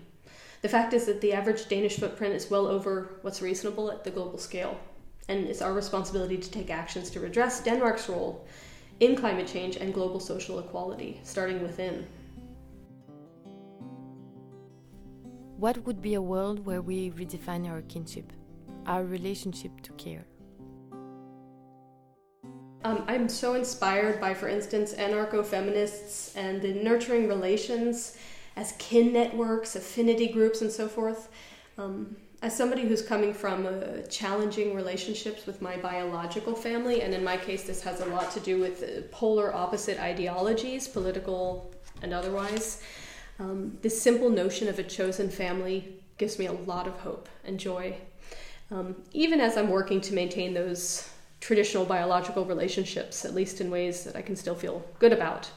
The 0.61 0.69
fact 0.69 0.93
is 0.93 1.05
that 1.05 1.19
the 1.19 1.33
average 1.33 1.67
Danish 1.67 1.97
footprint 1.97 2.33
is 2.33 2.49
well 2.49 2.67
over 2.67 3.17
what's 3.21 3.41
reasonable 3.41 3.91
at 3.91 4.05
the 4.05 4.11
global 4.11 4.39
scale, 4.39 4.79
and 5.27 5.45
it's 5.45 5.61
our 5.61 5.73
responsibility 5.73 6.37
to 6.37 6.49
take 6.49 6.69
actions 6.69 7.09
to 7.11 7.19
redress 7.19 7.61
Denmark's 7.61 8.07
role 8.07 8.47
in 8.99 9.15
climate 9.15 9.47
change 9.47 9.77
and 9.77 9.93
global 9.93 10.19
social 10.19 10.59
equality, 10.59 11.19
starting 11.23 11.61
within. 11.61 12.07
What 15.57 15.85
would 15.85 16.01
be 16.01 16.13
a 16.13 16.21
world 16.21 16.65
where 16.65 16.81
we 16.81 17.11
redefine 17.11 17.67
our 17.67 17.81
kinship, 17.81 18.31
our 18.85 19.03
relationship 19.03 19.81
to 19.81 19.91
care? 19.93 20.25
Um, 22.83 23.03
I'm 23.07 23.27
so 23.27 23.55
inspired 23.55 24.21
by, 24.21 24.33
for 24.33 24.47
instance, 24.47 24.93
anarcho 24.93 25.45
feminists 25.45 26.35
and 26.35 26.61
the 26.61 26.73
nurturing 26.73 27.27
relations 27.27 28.17
as 28.55 28.73
kin 28.73 29.11
networks, 29.11 29.75
affinity 29.75 30.27
groups, 30.27 30.61
and 30.61 30.71
so 30.71 30.87
forth. 30.87 31.29
Um, 31.77 32.15
as 32.41 32.55
somebody 32.55 32.83
who's 32.87 33.01
coming 33.01 33.33
from 33.33 33.65
uh, 33.65 34.01
challenging 34.09 34.75
relationships 34.75 35.45
with 35.45 35.61
my 35.61 35.75
biological 35.77 36.53
family, 36.53 37.01
and 37.01 37.13
in 37.13 37.23
my 37.23 37.37
case, 37.37 37.63
this 37.63 37.81
has 37.81 38.01
a 38.01 38.05
lot 38.05 38.31
to 38.31 38.39
do 38.41 38.59
with 38.59 38.83
uh, 38.83 39.01
polar 39.11 39.53
opposite 39.55 39.99
ideologies, 39.99 40.87
political 40.87 41.73
and 42.01 42.13
otherwise, 42.13 42.81
um, 43.39 43.77
this 43.81 43.99
simple 43.99 44.29
notion 44.29 44.67
of 44.67 44.79
a 44.79 44.83
chosen 44.83 45.29
family 45.29 45.95
gives 46.17 46.39
me 46.39 46.47
a 46.47 46.51
lot 46.51 46.87
of 46.87 46.93
hope 46.99 47.29
and 47.43 47.59
joy. 47.59 47.95
Um, 48.71 48.95
even 49.13 49.39
as 49.39 49.57
I'm 49.57 49.69
working 49.69 50.01
to 50.01 50.13
maintain 50.13 50.53
those 50.53 51.09
traditional 51.39 51.85
biological 51.85 52.45
relationships, 52.45 53.25
at 53.25 53.33
least 53.33 53.61
in 53.61 53.69
ways 53.69 54.03
that 54.03 54.15
I 54.15 54.21
can 54.21 54.35
still 54.35 54.55
feel 54.55 54.83
good 54.99 55.13
about. 55.13 55.49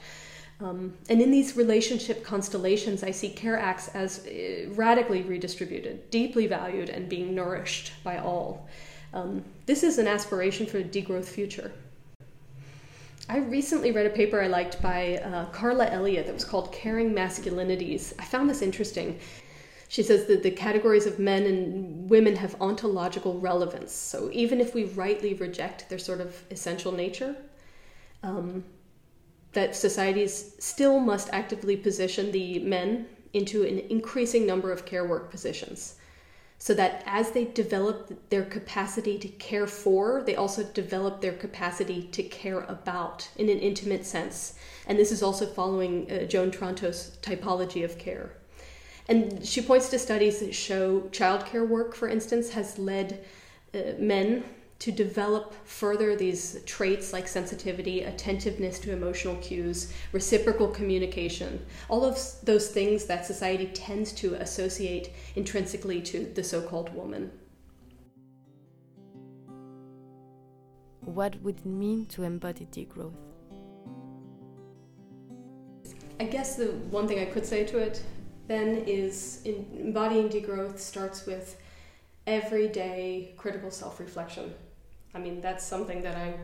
Um, 0.62 0.94
and 1.08 1.22
in 1.22 1.30
these 1.30 1.56
relationship 1.56 2.22
constellations, 2.22 3.02
I 3.02 3.12
see 3.12 3.30
care 3.30 3.58
acts 3.58 3.88
as 3.88 4.26
uh, 4.26 4.68
radically 4.70 5.22
redistributed, 5.22 6.10
deeply 6.10 6.46
valued, 6.46 6.90
and 6.90 7.08
being 7.08 7.34
nourished 7.34 7.92
by 8.04 8.18
all. 8.18 8.68
Um, 9.14 9.42
this 9.66 9.82
is 9.82 9.98
an 9.98 10.06
aspiration 10.06 10.66
for 10.66 10.78
a 10.78 10.84
degrowth 10.84 11.24
future. 11.24 11.72
I 13.28 13.38
recently 13.38 13.92
read 13.92 14.06
a 14.06 14.10
paper 14.10 14.42
I 14.42 14.48
liked 14.48 14.82
by 14.82 15.18
uh, 15.18 15.46
Karla 15.46 15.86
Elliott 15.86 16.26
that 16.26 16.34
was 16.34 16.44
called 16.44 16.72
Caring 16.72 17.14
Masculinities. 17.14 18.12
I 18.18 18.24
found 18.24 18.50
this 18.50 18.60
interesting. 18.60 19.18
She 19.88 20.02
says 20.02 20.26
that 20.26 20.42
the 20.42 20.50
categories 20.50 21.06
of 21.06 21.18
men 21.18 21.44
and 21.44 22.10
women 22.10 22.36
have 22.36 22.54
ontological 22.60 23.40
relevance. 23.40 23.92
So 23.92 24.30
even 24.32 24.60
if 24.60 24.74
we 24.74 24.84
rightly 24.84 25.34
reject 25.34 25.88
their 25.88 25.98
sort 25.98 26.20
of 26.20 26.42
essential 26.50 26.92
nature, 26.92 27.34
um, 28.22 28.64
that 29.52 29.74
societies 29.74 30.54
still 30.58 31.00
must 31.00 31.28
actively 31.32 31.76
position 31.76 32.30
the 32.32 32.58
men 32.60 33.06
into 33.32 33.62
an 33.62 33.78
increasing 33.90 34.46
number 34.46 34.72
of 34.72 34.84
care 34.84 35.06
work 35.06 35.30
positions 35.30 35.96
so 36.60 36.74
that 36.74 37.02
as 37.06 37.30
they 37.30 37.46
develop 37.46 38.28
their 38.28 38.44
capacity 38.44 39.18
to 39.18 39.28
care 39.28 39.66
for, 39.66 40.22
they 40.22 40.36
also 40.36 40.62
develop 40.62 41.22
their 41.22 41.32
capacity 41.32 42.02
to 42.12 42.22
care 42.22 42.60
about 42.64 43.26
in 43.36 43.48
an 43.48 43.58
intimate 43.58 44.04
sense. 44.04 44.58
And 44.86 44.98
this 44.98 45.10
is 45.10 45.22
also 45.22 45.46
following 45.46 46.10
uh, 46.10 46.24
Joan 46.24 46.50
Tronto's 46.50 47.16
typology 47.22 47.82
of 47.82 47.96
care. 47.96 48.34
And 49.08 49.44
she 49.44 49.62
points 49.62 49.88
to 49.88 49.98
studies 49.98 50.40
that 50.40 50.54
show 50.54 51.00
childcare 51.12 51.66
work, 51.66 51.94
for 51.94 52.08
instance, 52.08 52.50
has 52.50 52.78
led 52.78 53.24
uh, 53.74 53.94
men 53.98 54.44
to 54.80 54.90
develop 54.90 55.54
further 55.66 56.16
these 56.16 56.62
traits 56.64 57.12
like 57.12 57.28
sensitivity, 57.28 58.02
attentiveness 58.02 58.78
to 58.80 58.92
emotional 58.92 59.36
cues, 59.36 59.92
reciprocal 60.12 60.68
communication, 60.68 61.64
all 61.90 62.02
of 62.02 62.18
those 62.42 62.70
things 62.70 63.04
that 63.04 63.26
society 63.26 63.66
tends 63.66 64.10
to 64.10 64.34
associate 64.36 65.12
intrinsically 65.36 66.00
to 66.00 66.24
the 66.34 66.42
so 66.42 66.62
called 66.62 66.92
woman. 66.94 67.30
What 71.02 71.40
would 71.42 71.58
it 71.58 71.66
mean 71.66 72.06
to 72.06 72.22
embody 72.22 72.66
degrowth? 72.72 73.12
I 76.18 76.24
guess 76.24 76.56
the 76.56 76.66
one 76.90 77.06
thing 77.06 77.18
I 77.18 77.26
could 77.26 77.44
say 77.44 77.64
to 77.64 77.78
it 77.78 78.02
then 78.46 78.84
is 78.86 79.42
embodying 79.44 80.30
degrowth 80.30 80.78
starts 80.78 81.26
with 81.26 81.60
everyday 82.26 83.34
critical 83.36 83.70
self 83.70 84.00
reflection 84.00 84.54
I 85.14 85.18
mean, 85.18 85.40
that's 85.40 85.64
something 85.64 86.02
that 86.02 86.16
I 86.16 86.34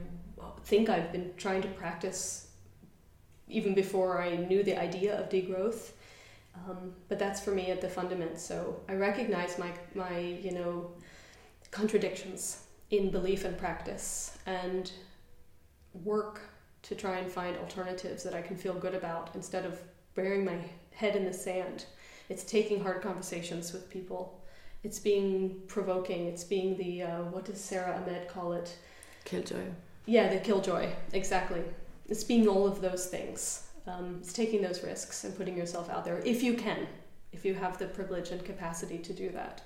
think 0.64 0.88
I've 0.88 1.12
been 1.12 1.32
trying 1.36 1.62
to 1.62 1.68
practice 1.68 2.48
even 3.48 3.74
before 3.74 4.20
I 4.20 4.36
knew 4.36 4.62
the 4.62 4.76
idea 4.76 5.18
of 5.18 5.28
degrowth. 5.28 5.90
Um, 6.54 6.94
but 7.08 7.18
that's 7.18 7.40
for 7.40 7.50
me 7.50 7.70
at 7.70 7.80
the 7.80 7.88
fundament. 7.88 8.38
So 8.40 8.80
I 8.88 8.94
recognize 8.94 9.58
my 9.58 9.70
my 9.94 10.18
you 10.18 10.52
know 10.52 10.90
contradictions 11.70 12.64
in 12.90 13.10
belief 13.10 13.44
and 13.44 13.56
practice, 13.58 14.38
and 14.46 14.90
work 16.04 16.40
to 16.82 16.94
try 16.94 17.18
and 17.18 17.30
find 17.30 17.56
alternatives 17.58 18.22
that 18.22 18.34
I 18.34 18.42
can 18.42 18.56
feel 18.56 18.74
good 18.74 18.94
about 18.94 19.30
instead 19.34 19.64
of 19.64 19.80
burying 20.14 20.44
my 20.44 20.58
head 20.94 21.16
in 21.16 21.24
the 21.24 21.32
sand. 21.32 21.84
It's 22.28 22.44
taking 22.44 22.80
hard 22.80 23.02
conversations 23.02 23.72
with 23.72 23.90
people 23.90 24.40
it's 24.86 25.00
being 25.00 25.62
provoking. 25.66 26.28
It's 26.28 26.44
being 26.44 26.76
the 26.76 27.02
uh, 27.02 27.22
what 27.24 27.44
does 27.44 27.60
Sara 27.60 27.96
Ahmed 27.96 28.28
call 28.28 28.52
it? 28.52 28.78
Killjoy. 29.24 29.66
Yeah, 30.06 30.32
the 30.32 30.38
killjoy. 30.38 30.90
Exactly. 31.12 31.62
It's 32.08 32.22
being 32.22 32.46
all 32.46 32.68
of 32.68 32.80
those 32.80 33.06
things. 33.06 33.66
Um, 33.88 34.18
it's 34.20 34.32
taking 34.32 34.62
those 34.62 34.84
risks 34.84 35.24
and 35.24 35.36
putting 35.36 35.56
yourself 35.56 35.90
out 35.90 36.04
there 36.04 36.18
if 36.24 36.40
you 36.40 36.54
can, 36.54 36.86
if 37.32 37.44
you 37.44 37.54
have 37.54 37.78
the 37.78 37.86
privilege 37.86 38.30
and 38.30 38.44
capacity 38.44 38.98
to 38.98 39.12
do 39.12 39.28
that. 39.30 39.62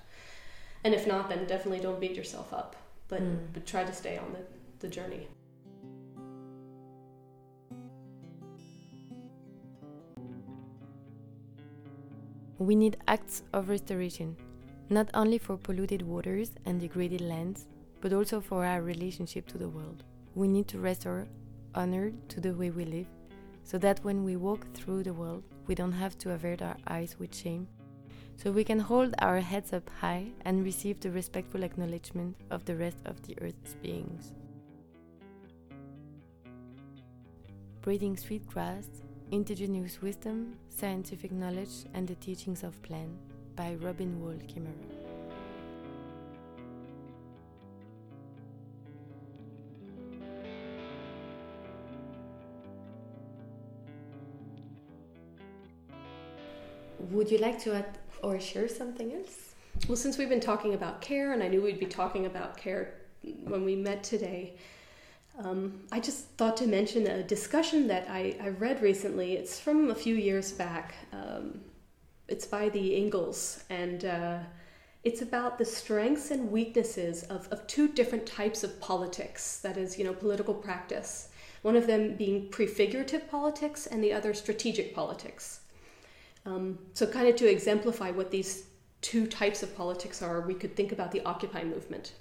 And 0.85 0.94
if 0.94 1.06
not, 1.06 1.28
then 1.28 1.46
definitely 1.46 1.80
don't 1.80 2.00
beat 2.00 2.14
yourself 2.14 2.54
up. 2.54 2.76
But 3.09 3.22
mm. 3.22 3.38
but 3.52 3.66
try 3.66 3.85
to 3.85 3.92
stay 3.92 4.16
on 4.16 4.33
the, 4.33 4.42
the 4.78 4.88
journey. 4.88 5.28
We 12.59 12.74
need 12.74 12.96
acts 13.06 13.42
of 13.52 13.68
restoration 13.68 14.37
not 14.90 15.09
only 15.14 15.38
for 15.38 15.57
polluted 15.57 16.03
waters 16.03 16.50
and 16.66 16.81
degraded 16.81 17.20
lands, 17.20 17.66
but 18.00 18.12
also 18.12 18.40
for 18.40 18.64
our 18.64 18.83
relationship 18.83 19.46
to 19.46 19.57
the 19.57 19.68
world. 19.68 20.03
We 20.35 20.48
need 20.48 20.66
to 20.68 20.81
restore 20.81 21.29
honor 21.76 22.12
to 22.29 22.40
the 22.40 22.53
way 22.53 22.70
we 22.70 22.85
live, 22.85 23.07
so 23.62 23.79
that 23.79 24.03
when 24.05 24.24
we 24.24 24.35
walk 24.35 24.66
through 24.74 25.05
the 25.05 25.14
world, 25.14 25.44
we 25.68 25.76
don't 25.76 25.92
have 25.92 26.18
to 26.18 26.33
avert 26.33 26.61
our 26.61 26.76
eyes 26.88 27.16
with 27.20 27.33
shame, 27.33 27.68
so 28.37 28.50
we 28.50 28.64
can 28.64 28.81
hold 28.81 29.14
our 29.20 29.38
heads 29.38 29.72
up 29.72 29.88
high 30.00 30.26
and 30.44 30.64
receive 30.64 30.98
the 30.98 31.11
respectful 31.12 31.62
acknowledgement 31.62 32.35
of 32.50 32.64
the 32.64 32.74
rest 32.74 32.98
of 33.05 33.22
the 33.22 33.37
earth's 33.40 33.74
beings. 33.74 34.33
Braiding 37.83 38.16
sweet 38.16 38.44
grass, 38.48 38.88
indigenous 39.31 40.03
wisdom, 40.03 40.57
scientific 40.68 41.31
knowledge, 41.31 41.85
and 41.94 42.09
the 42.09 42.16
teachings 42.16 42.64
of 42.64 42.83
plants 42.83 43.30
by 43.57 43.75
Robin 43.81 44.21
Wall 44.21 44.39
Kimmerer. 44.47 45.01
would 57.11 57.31
you 57.31 57.39
like 57.39 57.59
to 57.63 57.75
add 57.75 57.99
or 58.23 58.39
share 58.41 58.69
something 58.69 59.13
else? 59.13 59.55
Well, 59.89 59.97
since 59.97 60.19
we've 60.19 60.29
been 60.29 60.41
talking 60.41 60.75
about 60.75 61.01
care, 61.01 61.33
and 61.33 61.43
I 61.43 61.49
knew 61.49 61.63
we'd 61.63 61.79
be 61.79 61.87
talking 61.87 62.27
about 62.27 62.57
care 62.57 62.95
when 63.45 63.65
we 63.65 63.77
met 63.77 64.03
today, 64.03 64.55
um, 65.39 65.81
I 65.91 66.01
just 66.01 66.27
thought 66.37 66.57
to 66.59 66.67
mention 66.67 67.07
a 67.07 67.23
discussion 67.23 67.87
that 67.89 68.07
I, 68.09 68.37
I 68.43 68.49
read 68.49 68.83
recently. 68.83 69.35
It's 69.35 69.59
from 69.59 69.91
a 69.91 69.95
few 69.95 70.15
years 70.15 70.53
back. 70.53 70.95
Um, 71.13 71.61
it's 72.31 72.47
by 72.47 72.69
the 72.69 72.97
Ingalls, 72.97 73.64
and 73.69 74.05
uh, 74.05 74.38
it's 75.03 75.21
about 75.21 75.59
the 75.59 75.64
strengths 75.64 76.31
and 76.31 76.51
weaknesses 76.51 77.25
of, 77.25 77.49
of 77.49 77.66
two 77.66 77.88
different 77.88 78.25
types 78.27 78.62
of 78.62 78.81
politics 78.81 79.59
that 79.61 79.77
is, 79.77 79.99
you 79.99 80.05
know, 80.05 80.12
political 80.12 80.55
practice. 80.55 81.29
One 81.62 81.77
of 81.77 81.87
them 81.87 82.16
being 82.16 82.49
prefigurative 82.49 83.29
politics, 83.29 83.87
and 83.87 84.03
the 84.03 84.12
other 84.12 84.33
strategic 84.33 84.95
politics. 84.95 85.61
Um, 86.47 86.79
so, 86.95 87.07
kind 87.07 87.29
of 87.29 87.37
to 87.37 87.51
exemplify 87.51 88.11
what 88.12 88.31
these 88.31 88.64
two 89.01 89.27
types 89.27 89.62
of 89.62 89.77
politics 89.77 90.23
are, 90.23 90.40
we 90.40 90.55
could 90.55 90.77
think 90.77 90.93
about 90.93 91.12
the 91.12 91.23
Occupy 91.25 91.64
movement. 91.64 92.12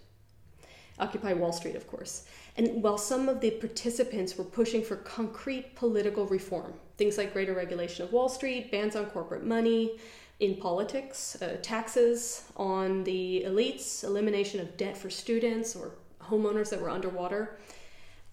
Occupy 1.00 1.34
Wall 1.34 1.54
Street, 1.54 1.76
of 1.76 1.88
course. 1.88 2.26
And 2.58 2.84
while 2.84 2.98
some 2.98 3.30
of 3.30 3.40
the 3.40 3.52
participants 3.52 4.38
were 4.38 4.44
pushing 4.44 4.84
for 4.84 4.98
concrete 4.98 5.76
political 5.76 6.26
reform, 6.26 6.74
things 7.00 7.18
like 7.18 7.34
greater 7.34 7.54
regulation 7.54 8.04
of 8.04 8.14
Wall 8.14 8.30
Street, 8.30 8.72
bans 8.72 8.96
on 8.96 9.08
corporate 9.08 9.44
money 9.44 9.98
in 10.40 10.56
politics, 10.58 11.42
uh, 11.42 11.58
taxes 11.62 12.44
on 12.56 13.04
the 13.06 13.44
elites, 13.48 14.04
elimination 14.04 14.60
of 14.60 14.78
debt 14.78 14.98
for 14.98 15.10
students 15.10 15.76
or 15.76 15.94
homeowners 16.22 16.70
that 16.70 16.80
were 16.80 16.90
underwater, 16.90 17.58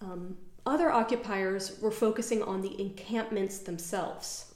um, 0.01 0.37
other 0.65 0.91
occupiers 0.91 1.79
were 1.81 1.91
focusing 1.91 2.43
on 2.43 2.61
the 2.61 2.79
encampments 2.79 3.59
themselves. 3.59 4.53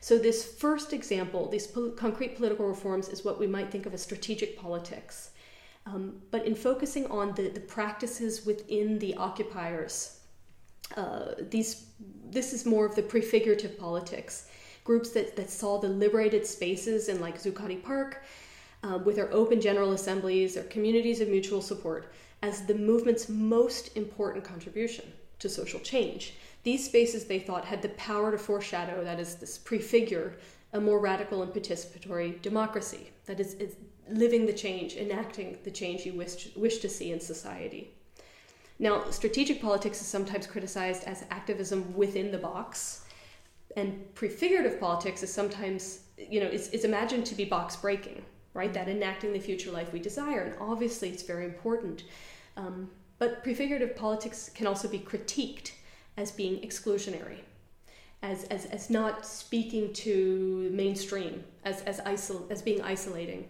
So, 0.00 0.18
this 0.18 0.44
first 0.44 0.92
example, 0.92 1.48
these 1.48 1.68
concrete 1.96 2.36
political 2.36 2.66
reforms, 2.66 3.08
is 3.08 3.24
what 3.24 3.38
we 3.38 3.46
might 3.46 3.70
think 3.70 3.86
of 3.86 3.94
as 3.94 4.02
strategic 4.02 4.58
politics. 4.58 5.30
Um, 5.86 6.20
but 6.32 6.44
in 6.46 6.56
focusing 6.56 7.06
on 7.06 7.34
the, 7.34 7.48
the 7.48 7.60
practices 7.60 8.44
within 8.44 8.98
the 8.98 9.14
occupiers, 9.14 10.15
uh, 10.96 11.34
these, 11.50 11.86
this 12.30 12.52
is 12.52 12.64
more 12.66 12.86
of 12.86 12.94
the 12.94 13.02
prefigurative 13.02 13.78
politics. 13.78 14.48
Groups 14.84 15.10
that, 15.10 15.34
that 15.34 15.50
saw 15.50 15.78
the 15.78 15.88
liberated 15.88 16.46
spaces 16.46 17.08
in 17.08 17.20
like 17.20 17.42
Zuccotti 17.42 17.82
Park 17.82 18.22
uh, 18.84 18.98
with 18.98 19.16
their 19.16 19.32
open 19.32 19.60
general 19.60 19.92
assemblies 19.92 20.56
or 20.56 20.62
communities 20.64 21.20
of 21.20 21.28
mutual 21.28 21.60
support 21.60 22.12
as 22.42 22.62
the 22.66 22.74
movement's 22.74 23.28
most 23.28 23.96
important 23.96 24.44
contribution 24.44 25.12
to 25.38 25.48
social 25.48 25.80
change. 25.80 26.34
These 26.62 26.84
spaces 26.84 27.24
they 27.24 27.38
thought 27.38 27.64
had 27.64 27.82
the 27.82 27.88
power 27.90 28.30
to 28.30 28.38
foreshadow, 28.38 29.02
that 29.04 29.18
is, 29.18 29.36
this 29.36 29.58
prefigure, 29.58 30.36
a 30.72 30.80
more 30.80 31.00
radical 31.00 31.42
and 31.42 31.52
participatory 31.52 32.40
democracy. 32.42 33.10
That 33.26 33.40
is, 33.40 33.54
is 33.54 33.76
living 34.10 34.46
the 34.46 34.52
change, 34.52 34.96
enacting 34.96 35.58
the 35.64 35.70
change 35.70 36.04
you 36.04 36.12
wish, 36.12 36.48
wish 36.56 36.78
to 36.78 36.88
see 36.88 37.12
in 37.12 37.20
society. 37.20 37.92
Now, 38.78 39.08
strategic 39.10 39.62
politics 39.62 40.00
is 40.00 40.06
sometimes 40.06 40.46
criticized 40.46 41.04
as 41.04 41.24
activism 41.30 41.94
within 41.96 42.30
the 42.30 42.38
box, 42.38 43.04
and 43.76 44.14
prefigurative 44.14 44.78
politics 44.78 45.22
is 45.22 45.32
sometimes, 45.32 46.00
you 46.18 46.40
know, 46.40 46.46
is, 46.46 46.68
it's 46.68 46.84
imagined 46.84 47.26
to 47.26 47.34
be 47.34 47.44
box 47.44 47.76
breaking, 47.76 48.22
right? 48.52 48.72
That 48.72 48.88
enacting 48.88 49.32
the 49.32 49.38
future 49.38 49.70
life 49.70 49.92
we 49.92 49.98
desire, 49.98 50.40
and 50.40 50.54
obviously 50.60 51.08
it's 51.08 51.22
very 51.22 51.46
important. 51.46 52.04
Um, 52.56 52.90
but 53.18 53.42
prefigurative 53.42 53.96
politics 53.96 54.50
can 54.54 54.66
also 54.66 54.88
be 54.88 54.98
critiqued 54.98 55.72
as 56.18 56.30
being 56.30 56.60
exclusionary, 56.60 57.38
as, 58.22 58.44
as, 58.44 58.66
as 58.66 58.90
not 58.90 59.24
speaking 59.24 59.92
to 59.94 60.70
mainstream, 60.72 61.44
as, 61.64 61.80
as, 61.82 62.00
isol- 62.00 62.50
as 62.50 62.60
being 62.60 62.82
isolating. 62.82 63.48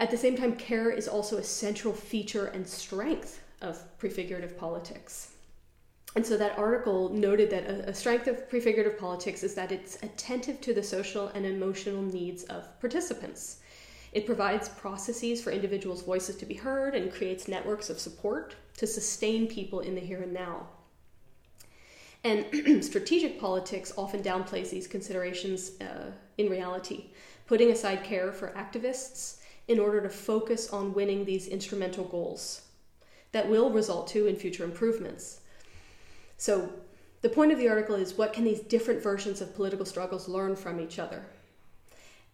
At 0.00 0.10
the 0.10 0.16
same 0.16 0.36
time, 0.36 0.56
care 0.56 0.90
is 0.90 1.06
also 1.06 1.36
a 1.36 1.44
central 1.44 1.94
feature 1.94 2.46
and 2.46 2.66
strength 2.66 3.40
of 3.60 3.98
prefigurative 3.98 4.56
politics. 4.58 5.34
And 6.16 6.24
so 6.24 6.36
that 6.36 6.56
article 6.56 7.08
noted 7.08 7.50
that 7.50 7.64
a, 7.64 7.88
a, 7.90 7.94
strength 7.94 8.28
of 8.28 8.48
prefigurative 8.48 8.98
politics 8.98 9.42
is 9.42 9.54
that 9.54 9.72
it's 9.72 9.96
attentive 10.02 10.60
to 10.60 10.72
the 10.72 10.82
social 10.82 11.28
and 11.28 11.44
emotional 11.44 12.02
needs 12.02 12.44
of 12.44 12.78
participants. 12.80 13.58
It 14.12 14.26
provides 14.26 14.68
processes 14.68 15.42
for 15.42 15.50
individuals' 15.50 16.02
voices 16.02 16.36
to 16.36 16.46
be 16.46 16.54
heard 16.54 16.94
and 16.94 17.12
creates 17.12 17.48
networks 17.48 17.90
of 17.90 17.98
support 17.98 18.54
to 18.76 18.86
sustain 18.86 19.48
people 19.48 19.80
in 19.80 19.96
the 19.96 20.00
here 20.00 20.22
and 20.22 20.32
now. 20.32 20.68
And 22.22 22.84
strategic 22.84 23.40
politics 23.40 23.92
often 23.98 24.22
downplays 24.22 24.70
these 24.70 24.86
considerations 24.86 25.72
uh, 25.80 26.12
in 26.38 26.48
reality, 26.48 27.06
putting 27.46 27.72
aside 27.72 28.04
care 28.04 28.32
for 28.32 28.50
activists 28.50 29.40
in 29.66 29.80
order 29.80 30.00
to 30.00 30.08
focus 30.08 30.72
on 30.72 30.94
winning 30.94 31.24
these 31.24 31.48
instrumental 31.48 32.04
goals 32.04 32.63
that 33.34 33.50
will 33.50 33.68
result 33.68 34.06
too 34.06 34.28
in 34.28 34.36
future 34.36 34.62
improvements. 34.62 35.40
So 36.36 36.72
the 37.20 37.28
point 37.28 37.50
of 37.50 37.58
the 37.58 37.68
article 37.68 37.96
is 37.96 38.16
what 38.16 38.32
can 38.32 38.44
these 38.44 38.60
different 38.60 39.02
versions 39.02 39.40
of 39.40 39.56
political 39.56 39.84
struggles 39.84 40.28
learn 40.28 40.54
from 40.54 40.80
each 40.80 41.00
other? 41.00 41.26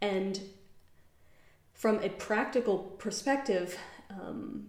And 0.03 0.39
from 1.73 2.03
a 2.03 2.11
practical 2.11 2.79
perspective, 2.99 3.79
um, 4.11 4.67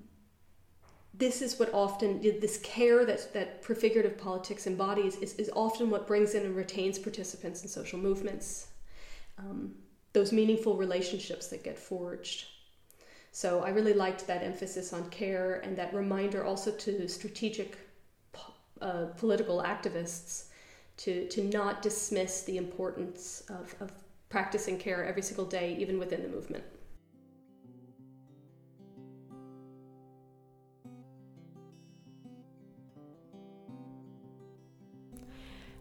this 1.13 1.41
is 1.41 1.59
what 1.59 1.73
often 1.73 2.21
this 2.21 2.59
care 2.63 3.03
that, 3.03 3.33
that 3.33 3.61
prefigurative 3.61 4.17
politics 4.17 4.67
embodies 4.67 5.17
is, 5.17 5.33
is 5.33 5.51
often 5.53 5.89
what 5.89 6.07
brings 6.07 6.33
in 6.33 6.45
and 6.45 6.55
retains 6.55 6.97
participants 6.97 7.61
in 7.61 7.67
social 7.67 7.99
movements. 7.99 8.67
Um, 9.37 9.73
those 10.13 10.31
meaningful 10.31 10.77
relationships 10.77 11.47
that 11.47 11.61
get 11.61 11.77
forged. 11.77 12.45
So 13.31 13.63
I 13.63 13.69
really 13.69 13.93
liked 13.93 14.27
that 14.27 14.43
emphasis 14.43 14.91
on 14.91 15.09
care 15.09 15.61
and 15.63 15.77
that 15.77 15.93
reminder 15.93 16.43
also 16.43 16.71
to 16.71 17.07
strategic 17.07 17.77
uh, 18.81 19.05
political 19.17 19.61
activists 19.61 20.45
to, 20.97 21.27
to 21.29 21.43
not 21.45 21.81
dismiss 21.81 22.43
the 22.43 22.57
importance 22.57 23.43
of, 23.49 23.73
of 23.79 23.91
practicing 24.29 24.77
care 24.77 25.05
every 25.05 25.21
single 25.21 25.45
day, 25.45 25.77
even 25.79 25.97
within 25.97 26.21
the 26.23 26.27
movement. 26.27 26.63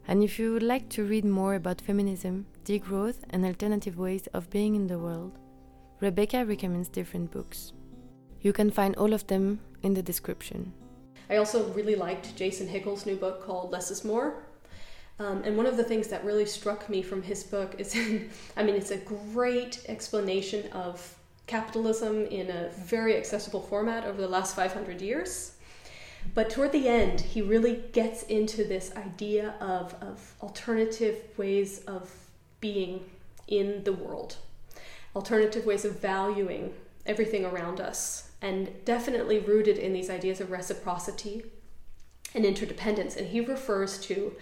And 0.06 0.22
if 0.22 0.38
you 0.38 0.52
would 0.52 0.62
like 0.62 0.88
to 0.90 1.04
read 1.04 1.24
more 1.24 1.54
about 1.54 1.80
feminism, 1.80 2.46
degrowth, 2.64 3.18
and 3.30 3.44
alternative 3.44 3.96
ways 3.96 4.26
of 4.34 4.50
being 4.50 4.74
in 4.74 4.88
the 4.88 4.98
world, 4.98 5.38
Rebecca 6.00 6.44
recommends 6.46 6.88
different 6.88 7.30
books. 7.30 7.72
You 8.40 8.52
can 8.52 8.70
find 8.70 8.96
all 8.96 9.12
of 9.12 9.26
them 9.26 9.60
in 9.82 9.94
the 9.94 10.02
description. 10.02 10.72
I 11.28 11.36
also 11.36 11.68
really 11.72 11.94
liked 11.94 12.34
Jason 12.36 12.66
Hickel's 12.66 13.04
new 13.04 13.16
book 13.16 13.44
called 13.44 13.70
Less 13.70 13.90
is 13.90 14.04
More. 14.04 14.42
Um, 15.18 15.42
and 15.44 15.56
one 15.56 15.66
of 15.66 15.76
the 15.76 15.84
things 15.84 16.08
that 16.08 16.24
really 16.24 16.46
struck 16.46 16.88
me 16.88 17.02
from 17.02 17.22
his 17.22 17.44
book 17.44 17.74
is, 17.78 17.94
I 18.56 18.62
mean, 18.62 18.74
it's 18.74 18.90
a 18.90 18.96
great 18.96 19.84
explanation 19.88 20.72
of 20.72 21.14
capitalism 21.46 22.24
in 22.26 22.48
a 22.48 22.70
very 22.70 23.16
accessible 23.16 23.60
format 23.60 24.04
over 24.04 24.20
the 24.20 24.28
last 24.28 24.56
500 24.56 25.02
years. 25.02 25.52
But 26.34 26.48
toward 26.48 26.72
the 26.72 26.88
end, 26.88 27.20
he 27.20 27.42
really 27.42 27.82
gets 27.92 28.22
into 28.24 28.64
this 28.64 28.92
idea 28.96 29.54
of, 29.60 29.94
of 30.00 30.34
alternative 30.42 31.16
ways 31.36 31.80
of 31.86 32.10
being 32.60 33.04
in 33.48 33.84
the 33.84 33.92
world, 33.92 34.36
alternative 35.14 35.66
ways 35.66 35.84
of 35.84 36.00
valuing 36.00 36.72
everything 37.06 37.44
around 37.44 37.80
us, 37.80 38.30
and 38.42 38.70
definitely 38.84 39.38
rooted 39.38 39.78
in 39.78 39.92
these 39.92 40.10
ideas 40.10 40.40
of 40.40 40.50
reciprocity 40.50 41.44
and 42.34 42.44
interdependence. 42.44 43.16
And 43.16 43.28
he 43.28 43.40
refers 43.40 43.98
to 44.02 44.36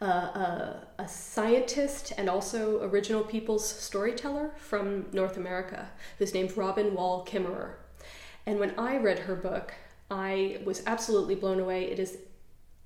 uh, 0.00 0.04
a, 0.04 0.86
a, 0.98 1.08
scientist 1.08 2.12
and 2.16 2.28
also 2.28 2.80
original 2.82 3.24
peoples 3.24 3.68
storyteller 3.68 4.52
from 4.56 5.06
North 5.12 5.36
America 5.36 5.88
who's 6.18 6.34
named 6.34 6.56
Robin 6.56 6.94
Wall 6.94 7.24
Kimmerer. 7.24 7.74
And 8.46 8.60
when 8.60 8.78
I 8.78 8.96
read 8.96 9.20
her 9.20 9.34
book, 9.34 9.74
I 10.10 10.60
was 10.64 10.82
absolutely 10.86 11.34
blown 11.34 11.58
away. 11.58 11.90
It 11.90 11.98
is 11.98 12.18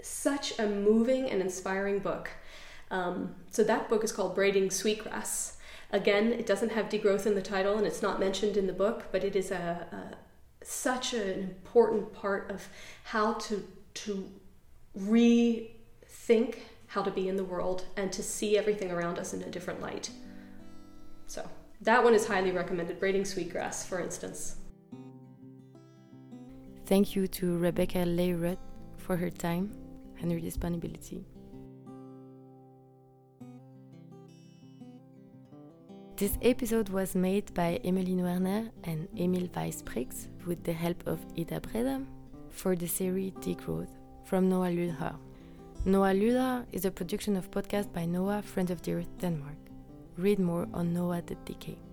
such 0.00 0.58
a 0.58 0.66
moving 0.66 1.30
and 1.30 1.40
inspiring 1.40 1.98
book. 1.98 2.30
Um, 2.90 3.34
so 3.50 3.62
that 3.64 3.88
book 3.88 4.04
is 4.04 4.12
called 4.12 4.34
Braiding 4.34 4.70
Sweetgrass. 4.70 5.58
Again, 5.92 6.32
it 6.32 6.46
doesn't 6.46 6.72
have 6.72 6.88
degrowth 6.88 7.26
in 7.26 7.34
the 7.34 7.42
title 7.42 7.76
and 7.76 7.86
it's 7.86 8.00
not 8.02 8.18
mentioned 8.18 8.56
in 8.56 8.66
the 8.66 8.72
book, 8.72 9.04
but 9.12 9.22
it 9.22 9.36
is 9.36 9.50
a, 9.50 9.86
a 9.92 10.16
such 10.64 11.12
an 11.12 11.38
important 11.38 12.12
part 12.12 12.50
of 12.50 12.68
how 13.04 13.34
to 13.34 13.62
to 13.94 14.30
rethink 14.98 16.56
how 16.86 17.02
to 17.02 17.10
be 17.10 17.28
in 17.28 17.36
the 17.36 17.44
world 17.44 17.84
and 17.96 18.12
to 18.12 18.22
see 18.22 18.56
everything 18.56 18.90
around 18.90 19.18
us 19.18 19.34
in 19.34 19.42
a 19.42 19.50
different 19.50 19.80
light. 19.80 20.10
So 21.26 21.48
that 21.82 22.02
one 22.02 22.14
is 22.14 22.26
highly 22.26 22.52
recommended. 22.52 23.00
Braiding 23.00 23.24
Sweetgrass, 23.24 23.86
for 23.86 24.00
instance. 24.00 24.56
Thank 26.86 27.16
you 27.16 27.26
to 27.28 27.56
Rebecca 27.58 28.00
Leigh-Rutt 28.00 28.58
for 28.98 29.16
her 29.16 29.30
time 29.30 29.72
and 30.20 30.30
her 30.30 30.40
disponibility. 30.40 31.24
This 36.22 36.38
episode 36.40 36.88
was 36.88 37.16
made 37.16 37.52
by 37.52 37.80
Emeline 37.82 38.22
Werner 38.22 38.70
and 38.84 39.08
Emil 39.18 39.48
Weiss-Briggs 39.56 40.28
with 40.46 40.62
the 40.62 40.72
help 40.72 41.02
of 41.04 41.18
Ida 41.36 41.60
Breda 41.60 42.06
for 42.48 42.76
the 42.76 42.86
series 42.86 43.32
Degrowth 43.40 43.90
from 44.24 44.48
NOAH 44.48 44.70
Lydhar. 44.70 45.16
NOAH 45.84 46.14
Lydhar 46.14 46.64
is 46.70 46.84
a 46.84 46.92
production 46.92 47.36
of 47.36 47.50
podcast 47.50 47.92
by 47.92 48.06
NOAH, 48.06 48.44
Friends 48.44 48.70
of 48.70 48.82
the 48.82 48.92
Earth 48.92 49.08
Denmark. 49.18 49.58
Read 50.16 50.38
more 50.38 50.68
on 50.72 50.94
NOAH. 50.94 51.26
Noah.dk. 51.26 51.91